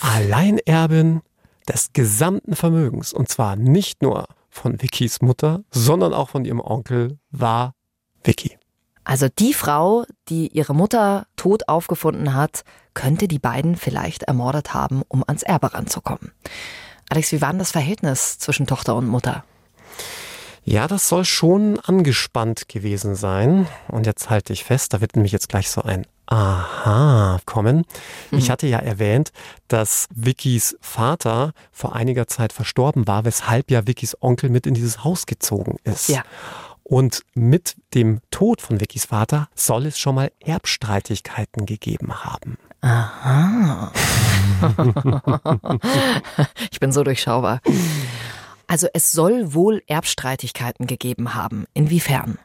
Alleinerbin 0.01 1.21
des 1.67 1.93
gesamten 1.93 2.55
Vermögens, 2.55 3.13
und 3.13 3.29
zwar 3.29 3.55
nicht 3.55 4.01
nur 4.01 4.27
von 4.49 4.81
Vickys 4.81 5.21
Mutter, 5.21 5.63
sondern 5.71 6.13
auch 6.13 6.29
von 6.29 6.45
ihrem 6.45 6.59
Onkel, 6.59 7.19
war 7.31 7.75
Vicky. 8.23 8.57
Also 9.03 9.27
die 9.27 9.53
Frau, 9.53 10.05
die 10.27 10.49
ihre 10.49 10.75
Mutter 10.75 11.25
tot 11.35 11.67
aufgefunden 11.67 12.33
hat, 12.33 12.63
könnte 12.93 13.27
die 13.27 13.39
beiden 13.39 13.75
vielleicht 13.75 14.23
ermordet 14.23 14.73
haben, 14.73 15.03
um 15.07 15.23
ans 15.25 15.43
Erbe 15.43 15.73
ranzukommen. 15.73 16.31
Alex, 17.09 17.31
wie 17.31 17.41
war 17.41 17.49
denn 17.49 17.59
das 17.59 17.71
Verhältnis 17.71 18.37
zwischen 18.37 18.67
Tochter 18.67 18.95
und 18.95 19.07
Mutter? 19.07 19.43
Ja, 20.69 20.87
das 20.87 21.09
soll 21.09 21.25
schon 21.25 21.79
angespannt 21.79 22.69
gewesen 22.69 23.15
sein. 23.15 23.67
Und 23.87 24.05
jetzt 24.05 24.29
halte 24.29 24.53
ich 24.53 24.63
fest, 24.63 24.93
da 24.93 25.01
wird 25.01 25.15
nämlich 25.15 25.31
jetzt 25.31 25.49
gleich 25.49 25.67
so 25.69 25.81
ein 25.81 26.05
Aha 26.27 27.39
kommen. 27.45 27.85
Mhm. 28.29 28.37
Ich 28.37 28.51
hatte 28.51 28.67
ja 28.67 28.77
erwähnt, 28.77 29.31
dass 29.67 30.07
Vickys 30.13 30.77
Vater 30.79 31.53
vor 31.71 31.95
einiger 31.95 32.27
Zeit 32.27 32.53
verstorben 32.53 33.07
war, 33.07 33.25
weshalb 33.25 33.71
ja 33.71 33.87
Vickys 33.87 34.15
Onkel 34.21 34.51
mit 34.51 34.67
in 34.67 34.75
dieses 34.75 35.03
Haus 35.03 35.25
gezogen 35.25 35.77
ist. 35.83 36.07
Ja. 36.07 36.21
Und 36.83 37.23
mit 37.33 37.75
dem 37.95 38.21
Tod 38.29 38.61
von 38.61 38.79
Vickys 38.79 39.05
Vater 39.05 39.49
soll 39.55 39.87
es 39.87 39.97
schon 39.97 40.13
mal 40.13 40.31
Erbstreitigkeiten 40.39 41.65
gegeben 41.65 42.23
haben. 42.23 42.59
Aha. 42.81 43.91
ich 46.71 46.79
bin 46.79 46.91
so 46.91 47.03
durchschaubar. 47.03 47.59
Also 48.69 48.87
es 48.93 49.11
soll 49.11 49.55
wohl 49.55 49.81
Erbstreitigkeiten 49.87 50.85
gegeben 50.85 51.33
haben. 51.33 51.65
Inwiefern? 51.73 52.37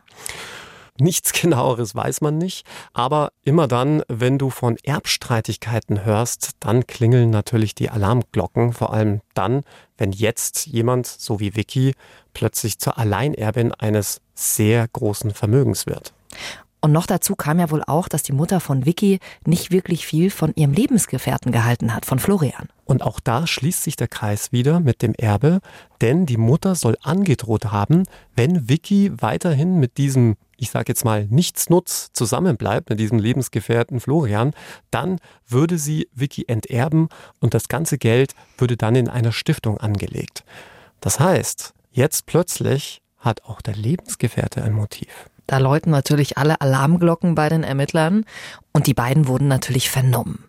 Nichts 0.98 1.32
genaueres 1.40 1.94
weiß 1.94 2.22
man 2.22 2.38
nicht, 2.38 2.66
aber 2.94 3.32
immer 3.44 3.68
dann, 3.68 4.02
wenn 4.08 4.38
du 4.38 4.48
von 4.48 4.78
Erbstreitigkeiten 4.82 6.06
hörst, 6.06 6.52
dann 6.60 6.86
klingeln 6.86 7.28
natürlich 7.28 7.74
die 7.74 7.90
Alarmglocken, 7.90 8.72
vor 8.72 8.94
allem 8.94 9.20
dann, 9.34 9.64
wenn 9.98 10.12
jetzt 10.12 10.66
jemand, 10.66 11.06
so 11.06 11.40
wie 11.40 11.56
Vicky, 11.56 11.92
plötzlich 12.32 12.78
zur 12.78 12.96
Alleinerbin 12.96 13.72
eines 13.72 14.22
sehr 14.34 14.88
großen 14.88 15.32
Vermögens 15.32 15.84
wird. 15.84 16.14
Und 16.84 16.92
noch 16.92 17.06
dazu 17.06 17.34
kam 17.34 17.60
ja 17.60 17.70
wohl 17.70 17.82
auch, 17.82 18.08
dass 18.10 18.22
die 18.22 18.34
Mutter 18.34 18.60
von 18.60 18.84
Vicky 18.84 19.18
nicht 19.46 19.70
wirklich 19.70 20.06
viel 20.06 20.28
von 20.28 20.52
ihrem 20.54 20.74
Lebensgefährten 20.74 21.50
gehalten 21.50 21.94
hat, 21.94 22.04
von 22.04 22.18
Florian. 22.18 22.68
Und 22.84 23.00
auch 23.00 23.20
da 23.20 23.46
schließt 23.46 23.82
sich 23.82 23.96
der 23.96 24.06
Kreis 24.06 24.52
wieder 24.52 24.80
mit 24.80 25.00
dem 25.00 25.14
Erbe, 25.14 25.60
denn 26.02 26.26
die 26.26 26.36
Mutter 26.36 26.74
soll 26.74 26.98
angedroht 27.00 27.72
haben, 27.72 28.02
wenn 28.36 28.68
Vicky 28.68 29.10
weiterhin 29.16 29.80
mit 29.80 29.96
diesem, 29.96 30.36
ich 30.58 30.68
sage 30.68 30.84
jetzt 30.88 31.06
mal, 31.06 31.24
Nichtsnutz 31.24 32.10
zusammenbleibt, 32.12 32.90
mit 32.90 33.00
diesem 33.00 33.18
Lebensgefährten 33.18 33.98
Florian, 33.98 34.52
dann 34.90 35.20
würde 35.48 35.78
sie 35.78 36.10
Vicky 36.12 36.44
enterben 36.48 37.08
und 37.40 37.54
das 37.54 37.68
ganze 37.68 37.96
Geld 37.96 38.34
würde 38.58 38.76
dann 38.76 38.94
in 38.94 39.08
einer 39.08 39.32
Stiftung 39.32 39.78
angelegt. 39.78 40.44
Das 41.00 41.18
heißt, 41.18 41.72
jetzt 41.92 42.26
plötzlich 42.26 43.00
hat 43.16 43.44
auch 43.44 43.62
der 43.62 43.74
Lebensgefährte 43.74 44.62
ein 44.62 44.74
Motiv. 44.74 45.30
Da 45.46 45.58
läuten 45.58 45.90
natürlich 45.90 46.38
alle 46.38 46.60
Alarmglocken 46.60 47.34
bei 47.34 47.48
den 47.48 47.64
Ermittlern 47.64 48.24
und 48.72 48.86
die 48.86 48.94
beiden 48.94 49.28
wurden 49.28 49.48
natürlich 49.48 49.90
vernommen. 49.90 50.44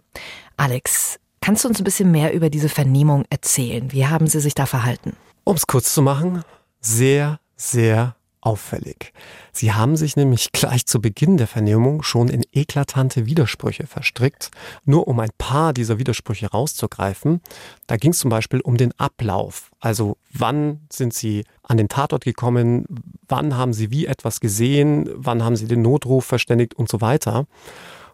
Alex, 0.58 1.20
kannst 1.42 1.64
du 1.64 1.70
uns 1.70 1.80
ein 1.80 1.84
bisschen 1.84 2.12
mehr 2.12 2.34
über 2.34 2.50
diese 2.50 2.70
Vernehmung 2.70 3.26
erzählen? 3.30 3.92
Wie 3.92 4.08
haben 4.08 4.28
sie 4.28 4.40
sich 4.40 4.56
da 4.56 4.66
verhalten? 4.66 5.16
Um 5.44 5.56
es 5.56 5.68
kurz 5.68 5.94
zu 5.94 6.02
machen, 6.02 6.44
sehr, 6.80 7.40
sehr 7.56 8.16
auffällig. 8.46 9.12
Sie 9.52 9.74
haben 9.74 9.96
sich 9.96 10.16
nämlich 10.16 10.52
gleich 10.52 10.86
zu 10.86 11.02
Beginn 11.02 11.38
der 11.38 11.48
Vernehmung 11.48 12.04
schon 12.04 12.30
in 12.30 12.44
eklatante 12.54 13.26
Widersprüche 13.26 13.88
verstrickt. 13.88 14.52
Nur 14.86 15.08
um 15.08 15.20
ein 15.20 15.32
paar 15.38 15.74
dieser 15.74 15.98
Widersprüche 15.98 16.52
rauszugreifen, 16.52 17.42
da 17.88 17.98
ging 17.98 18.12
es 18.12 18.20
zum 18.20 18.30
Beispiel 18.30 18.62
um 18.62 18.78
den 18.78 18.92
Ablauf. 19.00 19.72
Also 19.80 20.18
wann 20.32 20.82
sind 20.92 21.14
Sie 21.14 21.44
an 21.64 21.78
den 21.78 21.90
Tatort 21.90 22.24
gekommen, 22.24 22.86
wann 23.28 23.58
haben 23.58 23.74
Sie 23.74 23.90
wie 23.90 24.06
etwas 24.06 24.40
gesehen, 24.40 25.10
wann 25.16 25.44
haben 25.44 25.56
Sie 25.56 25.68
den 25.68 25.82
Notruf 25.82 26.26
verständigt 26.26 26.76
und 26.76 26.90
so 26.90 27.02
weiter. 27.02 27.48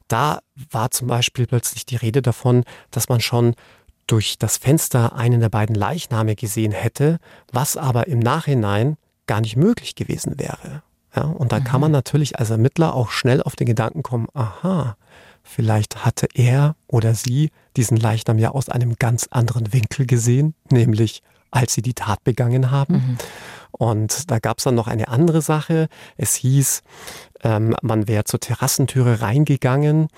Da 0.07 0.39
war 0.69 0.91
zum 0.91 1.07
Beispiel 1.07 1.47
plötzlich 1.47 1.85
die 1.85 1.95
Rede 1.95 2.21
davon, 2.21 2.63
dass 2.89 3.09
man 3.09 3.21
schon 3.21 3.55
durch 4.07 4.37
das 4.37 4.57
Fenster 4.57 5.15
einen 5.15 5.39
der 5.39 5.49
beiden 5.49 5.75
Leichname 5.75 6.35
gesehen 6.35 6.71
hätte, 6.71 7.19
was 7.51 7.77
aber 7.77 8.07
im 8.07 8.19
Nachhinein 8.19 8.97
gar 9.31 9.39
nicht 9.39 9.55
möglich 9.55 9.95
gewesen 9.95 10.37
wäre. 10.37 10.83
Ja, 11.15 11.23
und 11.23 11.53
da 11.53 11.61
mhm. 11.61 11.63
kann 11.63 11.79
man 11.79 11.91
natürlich 11.93 12.37
als 12.37 12.49
Ermittler 12.49 12.93
auch 12.93 13.11
schnell 13.11 13.41
auf 13.41 13.55
den 13.55 13.65
Gedanken 13.65 14.03
kommen, 14.03 14.27
aha, 14.33 14.97
vielleicht 15.41 16.03
hatte 16.03 16.27
er 16.33 16.75
oder 16.87 17.15
sie 17.15 17.51
diesen 17.77 17.95
Leichnam 17.95 18.39
ja 18.39 18.49
aus 18.51 18.67
einem 18.67 18.97
ganz 18.99 19.27
anderen 19.31 19.71
Winkel 19.71 20.05
gesehen, 20.05 20.53
nämlich 20.69 21.21
als 21.49 21.73
sie 21.73 21.81
die 21.81 21.93
Tat 21.93 22.25
begangen 22.25 22.71
haben. 22.71 22.93
Mhm. 22.93 23.17
Und 23.71 24.29
da 24.29 24.39
gab 24.39 24.57
es 24.57 24.65
dann 24.65 24.75
noch 24.75 24.89
eine 24.89 25.07
andere 25.07 25.41
Sache. 25.41 25.87
Es 26.17 26.35
hieß, 26.35 26.83
ähm, 27.41 27.73
man 27.81 28.09
wäre 28.09 28.25
zur 28.25 28.41
Terrassentüre 28.41 29.21
reingegangen 29.21 30.09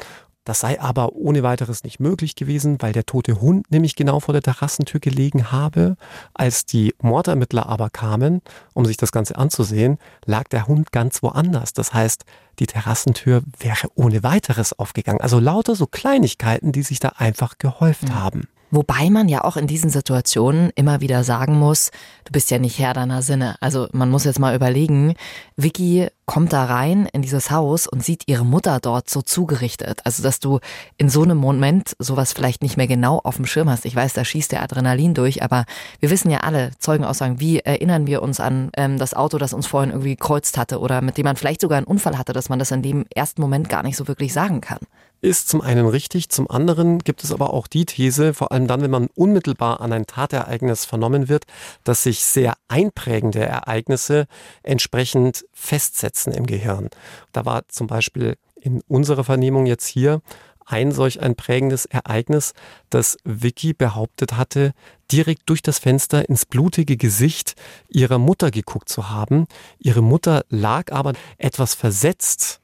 das 0.44 0.60
sei 0.60 0.80
aber 0.80 1.14
ohne 1.14 1.44
weiteres 1.44 1.84
nicht 1.84 2.00
möglich 2.00 2.36
gewesen, 2.36 2.78
weil 2.82 2.92
der 2.92 3.06
tote 3.06 3.40
Hund 3.40 3.72
nämlich 3.72 3.96
genau 3.96 4.20
vor 4.20 4.34
der 4.34 4.42
Terrassentür 4.42 5.00
gelegen 5.00 5.52
habe. 5.52 5.96
Als 6.34 6.66
die 6.66 6.94
Mordermittler 7.02 7.68
aber 7.68 7.90
kamen, 7.90 8.42
um 8.74 8.86
sich 8.86 8.98
das 8.98 9.12
Ganze 9.12 9.38
anzusehen, 9.38 9.98
lag 10.26 10.48
der 10.50 10.68
Hund 10.68 10.92
ganz 10.92 11.24
woanders. 11.24 11.74
Das 11.74 11.94
heißt, 11.94 12.26
die 12.60 12.68
Terrassentür 12.68 13.42
wäre 13.58 13.88
ohne 13.96 14.24
weiteres 14.24 14.78
aufgegangen. 14.78 15.22
Also 15.22 15.40
lauter 15.40 15.76
so 15.76 15.88
Kleinigkeiten, 15.88 16.72
die 16.72 16.84
sich 16.84 17.00
da 17.00 17.14
einfach 17.18 17.58
gehäuft 17.58 18.10
mhm. 18.10 18.16
haben. 18.16 18.48
Wobei 18.74 19.12
man 19.12 19.30
ja 19.30 19.44
auch 19.44 19.56
in 19.56 19.68
diesen 19.68 19.92
Situationen 19.92 20.72
immer 20.74 21.00
wieder 21.00 21.24
sagen 21.24 21.60
muss, 21.60 21.92
du 22.26 22.32
bist 22.32 22.50
ja 22.50 22.58
nicht 22.58 22.80
Herr 22.80 22.96
deiner 22.96 23.22
Sinne. 23.22 23.56
Also 23.60 23.88
man 23.92 24.10
muss 24.10 24.24
jetzt 24.24 24.40
mal 24.40 24.56
überlegen, 24.56 25.14
Vicky 25.56 26.08
kommt 26.26 26.54
da 26.54 26.66
rein 26.66 27.08
in 27.14 27.22
dieses 27.22 27.52
Haus 27.52 27.86
und 27.86 28.04
sieht 28.04 28.24
ihre 28.26 28.44
Mutter 28.44 28.80
dort 28.80 29.12
so 29.12 29.22
zugerichtet. 29.22 30.02
Also 30.06 30.24
dass 30.24 30.40
du 30.40 30.60
in 30.98 31.08
so 31.08 31.22
einem 31.22 31.38
Moment 31.38 31.96
sowas 32.00 32.34
vielleicht 32.34 32.64
nicht 32.64 32.76
mehr 32.76 32.88
genau 32.88 33.20
auf 33.24 33.36
dem 33.36 33.46
Schirm 33.46 33.70
hast. 33.70 33.86
Ich 33.86 33.96
weiß, 33.96 34.14
da 34.14 34.26
schießt 34.26 34.52
der 34.52 34.64
Adrenalin 34.64 35.14
durch, 35.14 35.44
aber 35.44 35.66
wir 36.00 36.10
wissen 36.10 36.32
ja 36.32 36.40
alle, 36.40 36.72
Zeugenaussagen, 36.80 37.40
wie 37.40 37.60
erinnern 37.60 38.08
wir 38.08 38.24
uns 38.24 38.40
an 38.40 38.72
ähm, 38.76 38.98
das 38.98 39.14
Auto, 39.14 39.38
das 39.38 39.54
uns 39.54 39.68
vorhin 39.68 39.92
irgendwie 39.92 40.16
gekreuzt 40.16 40.58
hatte 40.58 40.80
oder 40.80 41.02
mit 41.02 41.20
dem 41.20 41.26
man 41.26 41.36
vielleicht 41.36 41.62
sogar 41.62 41.78
einen 41.78 41.86
Unfall 41.86 42.18
hatte, 42.18 42.34
dass 42.34 42.50
man 42.50 42.58
das 42.58 42.72
in 42.72 42.82
dem 42.82 43.06
ersten 43.14 43.40
Moment 43.40 43.70
gar 43.70 43.84
nicht 43.84 43.98
so 43.98 44.08
wirklich 44.08 44.34
sagen 44.34 44.62
kann 44.62 44.80
ist 45.24 45.48
zum 45.48 45.62
einen 45.62 45.88
richtig, 45.88 46.30
zum 46.30 46.52
anderen 46.52 47.00
gibt 47.00 47.24
es 47.24 47.32
aber 47.32 47.54
auch 47.54 47.68
die 47.68 47.86
These, 47.86 48.34
vor 48.34 48.52
allem 48.52 48.68
dann, 48.68 48.82
wenn 48.82 48.92
man 48.92 49.08
unmittelbar 49.16 49.80
an 49.80 49.94
ein 49.94 50.06
Tatereignis 50.06 50.84
vernommen 50.84 51.30
wird, 51.30 51.46
dass 51.86 52.04
sich 52.04 52.26
sehr 52.26 52.56
einprägende 52.68 53.40
Ereignisse 53.40 54.28
entsprechend 54.64 55.46
festsetzen 55.54 56.34
im 56.34 56.46
Gehirn. 56.46 56.90
Da 57.32 57.46
war 57.46 57.68
zum 57.70 57.88
Beispiel 57.88 58.36
in 58.60 58.82
unserer 58.88 59.24
Vernehmung 59.24 59.66
jetzt 59.66 59.88
hier 59.88 60.22
ein 60.66 60.92
solch 60.92 61.22
ein 61.22 61.36
prägendes 61.36 61.86
Ereignis, 61.86 62.54
dass 62.90 63.18
Vicky 63.24 63.74
behauptet 63.74 64.34
hatte, 64.34 64.74
direkt 65.12 65.44
durch 65.50 65.62
das 65.62 65.80
Fenster 65.80 66.28
ins 66.28 66.46
blutige 66.46 66.98
Gesicht 66.98 67.56
ihrer 67.88 68.18
Mutter 68.18 68.52
geguckt 68.52 68.90
zu 68.90 69.10
haben. 69.10 69.46
Ihre 69.80 70.02
Mutter 70.02 70.44
lag 70.50 70.92
aber 70.92 71.14
etwas 71.38 71.76
versetzt 71.76 72.62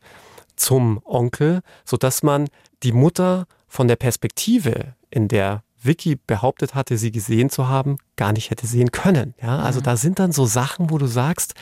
zum 0.60 1.02
Onkel, 1.06 1.62
sodass 1.86 2.24
man 2.24 2.48
die 2.84 2.92
Mutter 2.92 3.46
von 3.68 3.88
der 3.88 3.96
Perspektive, 3.96 4.96
in 5.10 5.28
der 5.28 5.64
Vicky 5.82 6.16
behauptet 6.16 6.76
hatte, 6.76 6.98
sie 6.98 7.12
gesehen 7.12 7.50
zu 7.50 7.68
haben, 7.68 7.98
gar 8.18 8.34
nicht 8.34 8.52
hätte 8.52 8.68
sehen 8.68 8.92
können. 8.92 9.34
Ja, 9.42 9.60
also 9.60 9.80
mhm. 9.80 9.84
da 9.84 9.98
sind 9.98 10.20
dann 10.20 10.32
so 10.32 10.46
Sachen, 10.46 10.90
wo 10.90 10.98
du 10.98 11.08
sagst, 11.08 11.54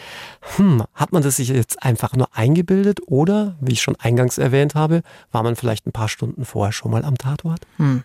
hm, 0.56 0.84
hat 0.94 1.12
man 1.12 1.22
das 1.22 1.38
sich 1.38 1.50
jetzt 1.50 1.84
einfach 1.84 2.16
nur 2.16 2.36
eingebildet 2.36 3.00
oder, 3.06 3.56
wie 3.62 3.74
ich 3.74 3.82
schon 3.82 3.96
eingangs 3.98 4.38
erwähnt 4.38 4.74
habe, 4.76 5.04
war 5.32 5.44
man 5.44 5.56
vielleicht 5.56 5.86
ein 5.86 5.92
paar 5.92 6.10
Stunden 6.10 6.46
vorher 6.46 6.74
schon 6.74 6.92
mal 6.92 7.06
am 7.06 7.18
Tatort? 7.18 7.62
Hm. 7.78 8.04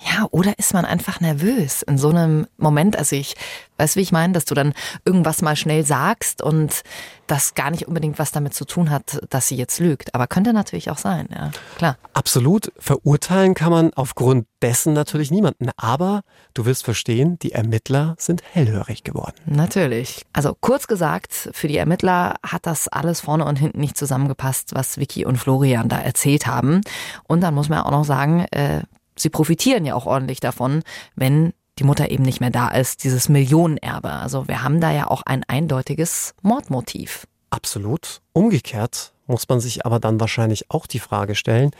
Ja, 0.00 0.26
oder 0.30 0.58
ist 0.58 0.74
man 0.74 0.84
einfach 0.84 1.20
nervös 1.20 1.82
in 1.82 1.98
so 1.98 2.10
einem 2.10 2.46
Moment? 2.56 2.96
Also 2.96 3.16
ich 3.16 3.34
weiß, 3.78 3.96
wie 3.96 4.00
ich 4.00 4.12
meine, 4.12 4.32
dass 4.32 4.44
du 4.44 4.54
dann 4.54 4.72
irgendwas 5.04 5.42
mal 5.42 5.56
schnell 5.56 5.84
sagst 5.84 6.40
und 6.40 6.82
das 7.26 7.54
gar 7.54 7.70
nicht 7.70 7.88
unbedingt 7.88 8.18
was 8.18 8.30
damit 8.32 8.54
zu 8.54 8.64
tun 8.64 8.90
hat, 8.90 9.20
dass 9.28 9.48
sie 9.48 9.56
jetzt 9.56 9.80
lügt. 9.80 10.14
Aber 10.14 10.26
könnte 10.26 10.52
natürlich 10.52 10.90
auch 10.90 10.98
sein, 10.98 11.28
ja, 11.34 11.50
klar. 11.76 11.96
Absolut. 12.12 12.72
Verurteilen 12.78 13.54
kann 13.54 13.70
man 13.70 13.92
aufgrund 13.94 14.46
dessen 14.62 14.92
natürlich 14.92 15.30
niemanden. 15.30 15.70
Aber 15.76 16.22
du 16.54 16.64
wirst 16.64 16.84
verstehen, 16.84 17.38
die 17.40 17.52
Ermittler 17.52 18.14
sind 18.18 18.42
hellhörig 18.52 19.02
geworden. 19.02 19.36
Natürlich. 19.46 20.24
Also 20.32 20.56
kurz 20.60 20.86
gesagt, 20.86 21.50
für 21.52 21.68
die 21.68 21.76
Ermittler 21.76 22.36
hat 22.44 22.66
das 22.66 22.88
alles 22.88 23.20
vorne 23.20 23.44
und 23.44 23.56
hinten 23.56 23.80
nicht 23.80 23.98
zusammengepasst, 23.98 24.74
was 24.74 24.98
Vicky 24.98 25.24
und 25.24 25.38
Florian 25.38 25.88
da 25.88 25.98
erzählt 25.98 26.46
haben. 26.46 26.82
Und 27.24 27.40
dann 27.40 27.54
muss 27.54 27.68
man 27.68 27.80
auch 27.80 27.90
noch 27.90 28.04
sagen, 28.04 28.46
äh, 28.52 28.82
sie 29.18 29.30
profitieren 29.30 29.84
ja 29.84 29.94
auch 29.94 30.06
ordentlich 30.06 30.40
davon, 30.40 30.82
wenn 31.16 31.52
die 31.78 31.84
Mutter 31.84 32.10
eben 32.10 32.24
nicht 32.24 32.40
mehr 32.40 32.50
da 32.50 32.68
ist, 32.68 33.04
dieses 33.04 33.28
Millionenerbe. 33.28 34.10
Also 34.10 34.48
wir 34.48 34.62
haben 34.62 34.80
da 34.80 34.90
ja 34.90 35.08
auch 35.08 35.22
ein 35.22 35.44
eindeutiges 35.46 36.34
Mordmotiv. 36.42 37.26
Absolut. 37.50 38.20
Umgekehrt 38.32 39.12
muss 39.26 39.48
man 39.48 39.60
sich 39.60 39.86
aber 39.86 40.00
dann 40.00 40.20
wahrscheinlich 40.20 40.70
auch 40.70 40.86
die 40.86 40.98
Frage 40.98 41.34
stellen, 41.34 41.70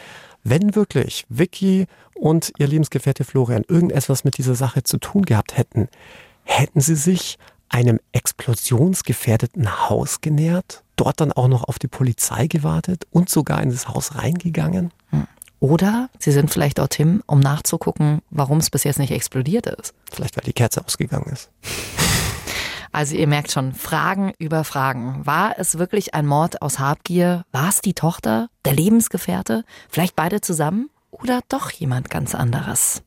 wenn 0.45 0.75
wirklich 0.75 1.25
Vicky 1.29 1.87
und 2.15 2.53
ihr 2.59 2.69
Lebensgefährte 2.69 3.25
Florian 3.25 3.65
irgendetwas 3.67 4.25
mit 4.25 4.39
dieser 4.39 4.55
Sache 4.55 4.83
zu 4.83 4.99
tun 4.99 5.23
gehabt 5.23 5.57
hätten, 5.57 5.89
hätten 6.45 6.81
sie 6.81 6.95
sich 6.95 7.39
einem 7.69 8.01
explosionsgefährdeten 8.13 9.89
Haus 9.89 10.21
genähert, 10.21 10.85
dort 10.97 11.21
dann 11.21 11.33
auch 11.33 11.49
noch 11.49 11.65
auf 11.65 11.79
die 11.79 11.89
Polizei 11.89 12.47
gewartet 12.47 13.07
und 13.11 13.29
sogar 13.29 13.63
in 13.63 13.71
das 13.71 13.89
Haus 13.89 14.15
reingegangen? 14.15 14.93
Hm. 15.11 15.27
Oder 15.61 16.09
sie 16.19 16.33
sind 16.33 16.51
vielleicht 16.51 16.79
dorthin, 16.79 17.23
um 17.27 17.41
nachzugucken, 17.41 18.21
warum 18.31 18.59
es 18.59 18.71
bis 18.71 18.85
jetzt 18.85 18.99
nicht 18.99 19.11
explodiert 19.11 19.67
ist. 19.67 19.95
Vielleicht 20.13 20.37
weil 20.37 20.45
die 20.45 20.53
Kerze 20.53 20.85
ausgegangen 20.85 21.31
ist. 21.33 21.51
Also 22.91 23.17
ihr 23.17 23.27
merkt 23.27 23.53
schon, 23.53 23.75
Fragen 23.75 24.33
über 24.39 24.65
Fragen. 24.65 25.27
War 25.27 25.59
es 25.59 25.79
wirklich 25.79 26.15
ein 26.15 26.27
Mord 26.27 26.63
aus 26.63 26.79
Habgier? 26.79 27.45
War 27.53 27.69
es 27.69 27.83
die 27.83 27.93
Tochter, 27.93 28.49
der 28.65 28.73
Lebensgefährte? 28.73 29.65
Vielleicht 29.91 30.17
beide 30.17 30.41
zusammen? 30.41 30.89
Oder 31.11 31.41
doch 31.49 31.71
jemand 31.71 32.11
ganz 32.11 32.35
anderes? 32.35 33.03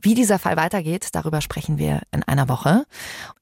Wie 0.00 0.14
dieser 0.14 0.38
Fall 0.38 0.56
weitergeht, 0.56 1.08
darüber 1.12 1.40
sprechen 1.40 1.78
wir 1.78 2.00
in 2.10 2.22
einer 2.24 2.48
Woche. 2.48 2.84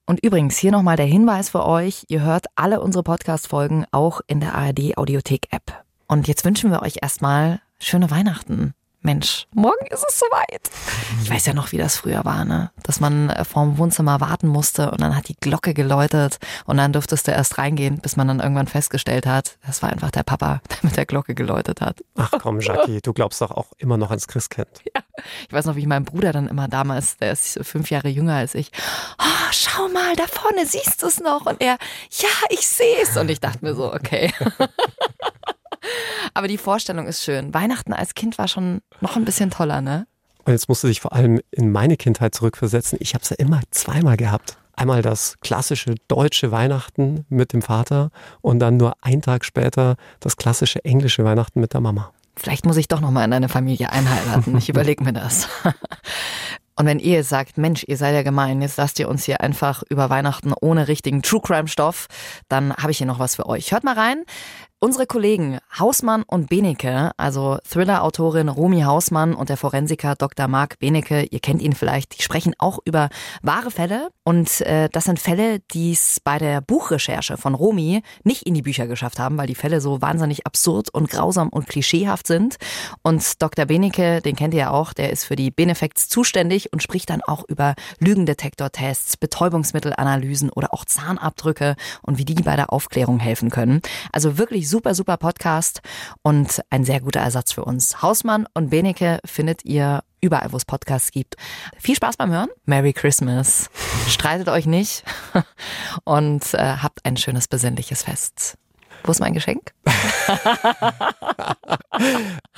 Und 0.07 0.25
übrigens 0.25 0.59
hier 0.59 0.73
nochmal 0.73 0.97
der 0.97 1.07
Hinweis 1.07 1.51
für 1.51 1.65
euch, 1.65 2.05
ihr 2.09 2.23
hört 2.23 2.47
alle 2.57 2.81
unsere 2.81 3.05
Podcast-Folgen 3.05 3.87
auch 3.91 4.21
in 4.27 4.41
der 4.41 4.55
ARD 4.55 4.97
Audiothek 4.97 5.49
App. 5.51 5.85
Und 6.09 6.27
jetzt 6.27 6.45
wünschen 6.45 6.71
wir 6.71 6.83
euch 6.83 6.97
erstmal 7.03 7.61
schöne 7.81 8.11
Weihnachten. 8.11 8.75
Mensch, 9.01 9.47
morgen 9.55 9.87
ist 9.87 10.05
es 10.09 10.19
soweit. 10.19 10.71
Ich 11.23 11.31
weiß 11.31 11.47
ja 11.47 11.55
noch, 11.55 11.71
wie 11.71 11.77
das 11.79 11.97
früher 11.97 12.25
war, 12.25 12.45
ne? 12.45 12.73
Dass 12.83 12.99
man 12.99 13.31
äh, 13.31 13.45
vorm 13.45 13.79
Wohnzimmer 13.79 14.21
warten 14.21 14.49
musste 14.49 14.91
und 14.91 15.01
dann 15.01 15.15
hat 15.15 15.29
die 15.29 15.37
Glocke 15.37 15.73
geläutet 15.73 16.39
und 16.67 16.79
dann 16.79 16.93
durftest 16.93 17.29
du 17.29 17.31
erst 17.31 17.59
reingehen, 17.59 18.01
bis 18.01 18.17
man 18.17 18.27
dann 18.27 18.41
irgendwann 18.41 18.67
festgestellt 18.67 19.25
hat, 19.25 19.57
das 19.65 19.83
war 19.83 19.91
einfach 19.91 20.11
der 20.11 20.25
Papa, 20.25 20.61
der 20.69 20.79
mit 20.83 20.97
der 20.97 21.07
Glocke 21.07 21.37
geläutet 21.37 21.81
hat. 21.81 22.03
Ach 22.17 22.33
komm, 22.43 22.59
Jackie, 22.59 23.01
du 23.01 23.13
glaubst 23.13 23.41
doch 23.41 23.53
auch 23.53 23.73
immer 23.79 23.97
noch 23.97 24.11
ans 24.11 24.27
Christkind. 24.27 24.69
Ja. 24.95 25.03
Ich 25.49 25.53
weiß 25.53 25.67
noch, 25.67 25.75
wie 25.75 25.87
mein 25.87 26.05
Bruder 26.05 26.33
dann 26.33 26.47
immer 26.47 26.69
damals, 26.69 27.17
der 27.17 27.33
ist 27.33 27.59
fünf 27.63 27.91
Jahre 27.91 28.09
jünger 28.09 28.37
als 28.37 28.55
ich, 28.55 28.71
oh, 29.19 29.49
schau 29.51 29.89
mal, 29.89 30.15
da 30.15 30.25
vorne 30.29 30.65
siehst 30.65 31.03
du 31.03 31.07
es 31.07 31.19
noch. 31.19 31.45
Und 31.47 31.61
er, 31.61 31.77
ja, 32.13 32.29
ich 32.51 32.67
sehe 32.69 33.03
es. 33.03 33.17
Und 33.17 33.29
ich 33.29 33.41
dachte 33.41 33.65
mir 33.65 33.75
so, 33.75 33.93
okay. 33.93 34.33
Aber 36.35 36.49
die 36.49 36.59
Vorstellung 36.59 37.07
ist 37.07 37.23
schön. 37.23 37.55
Weihnachten 37.55 37.93
als 37.93 38.15
Kind 38.15 38.39
war 38.39 38.49
schon 38.49 38.81
noch 39.01 39.17
ein 39.17 39.25
bisschen 39.25 39.51
toller, 39.51 39.81
ne? 39.81 40.07
Und 40.45 40.53
jetzt 40.53 40.69
musst 40.69 40.83
du 40.83 40.89
dich 40.89 41.01
vor 41.01 41.13
allem 41.13 41.41
in 41.51 41.71
meine 41.71 41.97
Kindheit 41.97 42.35
zurückversetzen. 42.35 42.99
Ich 43.03 43.15
habe 43.15 43.23
es 43.23 43.31
ja 43.31 43.37
immer 43.37 43.61
zweimal 43.71 44.17
gehabt. 44.17 44.57
Einmal 44.75 45.03
das 45.03 45.35
klassische 45.41 45.97
deutsche 46.07 46.53
Weihnachten 46.53 47.27
mit 47.29 47.53
dem 47.53 47.63
Vater 47.63 48.11
und 48.41 48.59
dann 48.61 48.77
nur 48.77 48.95
einen 49.03 49.23
Tag 49.23 49.45
später 49.45 49.97
das 50.21 50.37
klassische 50.37 50.85
englische 50.85 51.25
Weihnachten 51.25 51.61
mit 51.61 51.75
der 51.75 51.81
Mama. 51.81 52.13
Vielleicht 52.37 52.65
muss 52.65 52.77
ich 52.77 52.89
doch 52.89 53.01
noch 53.01 53.11
mal 53.11 53.25
in 53.25 53.31
deine 53.33 53.49
Familie 53.49 53.91
einheiraten. 53.91 54.57
Ich 54.57 54.69
überlege 54.69 55.03
mir 55.05 55.13
das. 55.13 55.49
Und 56.77 56.87
wenn 56.87 57.01
ihr 57.01 57.25
sagt, 57.25 57.59
Mensch, 57.59 57.83
ihr 57.89 57.97
seid 57.97 58.15
ja 58.15 58.23
gemein, 58.23 58.63
jetzt 58.63 58.77
lasst 58.77 59.01
ihr 59.01 59.09
uns 59.09 59.25
hier 59.25 59.41
einfach 59.41 59.83
über 59.91 60.11
Weihnachten 60.11 60.53
ohne 60.61 60.87
richtigen 60.87 61.23
True 61.23 61.41
Crime 61.43 61.67
Stoff, 61.67 62.07
dann 62.49 62.73
habe 62.73 62.93
ich 62.93 62.99
hier 62.99 63.07
noch 63.09 63.19
was 63.19 63.35
für 63.35 63.47
euch. 63.47 63.73
Hört 63.73 63.83
mal 63.83 63.95
rein. 63.95 64.23
Unsere 64.81 65.07
Kollegen 65.07 65.59
Hausmann 65.77 66.23
und 66.23 66.49
Benecke, 66.51 67.11
also 67.17 67.59
Thriller-Autorin 67.69 68.49
Romy 68.49 68.83
Hausmann 68.83 69.35
und 69.35 69.49
der 69.49 69.57
Forensiker 69.57 70.15
Dr. 70.15 70.47
Marc 70.47 70.79
Benecke, 70.79 71.25
ihr 71.25 71.41
kennt 71.41 71.63
ihn 71.63 71.73
vielleicht, 71.73 72.17
die 72.17 72.23
sprechen 72.23 72.55
auch 72.59 72.79
über 72.85 73.09
wahre 73.43 73.73
Fälle. 73.73 74.11
Und 74.23 74.61
äh, 74.61 74.89
das 74.93 75.07
sind 75.07 75.19
Fälle, 75.19 75.59
die 75.73 75.91
es 75.91 76.21
bei 76.23 76.39
der 76.39 76.61
Buchrecherche 76.61 77.37
von 77.37 77.55
Romy 77.55 78.03
nicht 78.23 78.45
in 78.45 78.55
die 78.55 78.63
Bücher 78.63 78.87
geschafft 78.87 79.19
haben, 79.19 79.37
weil 79.37 79.49
die 79.49 79.57
Fälle 79.57 79.81
so 79.81 80.01
wahnsinnig 80.01 80.47
absurd 80.47 80.91
und 80.95 81.11
grausam 81.11 81.49
und 81.49 81.67
klischeehaft 81.67 82.29
sind. 82.29 82.55
Und 83.03 83.43
Dr. 83.43 83.65
Benecke, 83.65 84.21
den 84.21 84.37
kennt 84.37 84.55
ihr 84.55 84.61
ja 84.61 84.71
auch, 84.71 84.93
der 84.93 85.11
ist 85.11 85.25
für 85.25 85.35
die 85.35 85.51
Benefacts 85.51 86.09
zuständig 86.09 86.73
und 86.73 86.85
spricht 86.85 87.11
dann 87.11 87.23
auch 87.23 87.43
über 87.49 87.75
Lügendetektortests, 87.99 89.17
Betäubungsmittelanalysen 89.17 90.51
oder 90.51 90.73
auch 90.73 90.85
Zahnabdrücke 90.85 91.75
und 92.03 92.19
wie 92.19 92.25
die 92.25 92.35
bei 92.35 92.55
der 92.55 92.73
Aufklärung 92.73 93.19
helfen 93.19 93.51
können. 93.51 93.81
Also 94.13 94.39
wirklich 94.39 94.68
super, 94.69 94.95
super 94.95 95.17
Podcast 95.17 95.81
und 96.23 96.63
ein 96.71 96.85
sehr 96.85 97.01
guter 97.01 97.21
Ersatz 97.21 97.53
für 97.53 97.65
uns. 97.65 98.03
Hausmann 98.03 98.47
und 98.55 98.71
Benecke 98.71 99.19
findet 99.25 99.65
ihr 99.65 100.03
überall, 100.21 100.53
wo 100.53 100.57
es 100.57 100.65
Podcasts 100.65 101.11
gibt. 101.11 101.37
Viel 101.79 101.97
Spaß 101.97 102.17
beim 102.17 102.31
Hören. 102.31 102.49
Merry 102.65 102.93
Christmas. 102.93 103.71
Streitet 104.09 104.49
euch 104.49 104.67
nicht 104.67 105.05
und 106.05 106.55
äh, 106.55 106.77
habt 106.83 107.05
ein 107.05 107.17
schönes, 107.17 107.49
besinnliches 107.49 108.03
Fest. 108.03 108.57
Wo 109.05 109.13
ist 109.13 109.21
mein 109.21 109.35
Geschenk? 109.35 109.73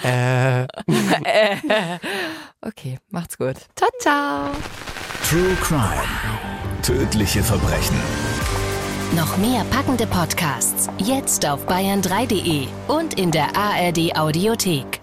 Äh, 0.03 0.67
Okay, 2.63 2.99
macht's 3.09 3.39
gut. 3.39 3.57
Ciao, 3.75 3.89
ciao. 4.01 4.51
True 5.29 5.55
Crime. 5.63 6.05
Tödliche 6.83 7.43
Verbrechen. 7.43 7.97
Noch 9.17 9.37
mehr 9.39 9.65
packende 9.71 10.07
Podcasts 10.07 10.89
jetzt 10.99 11.45
auf 11.45 11.67
bayern3.de 11.67 12.69
und 12.87 13.19
in 13.19 13.33
der 13.33 13.57
ARD 13.57 14.17
Audiothek. 14.17 15.00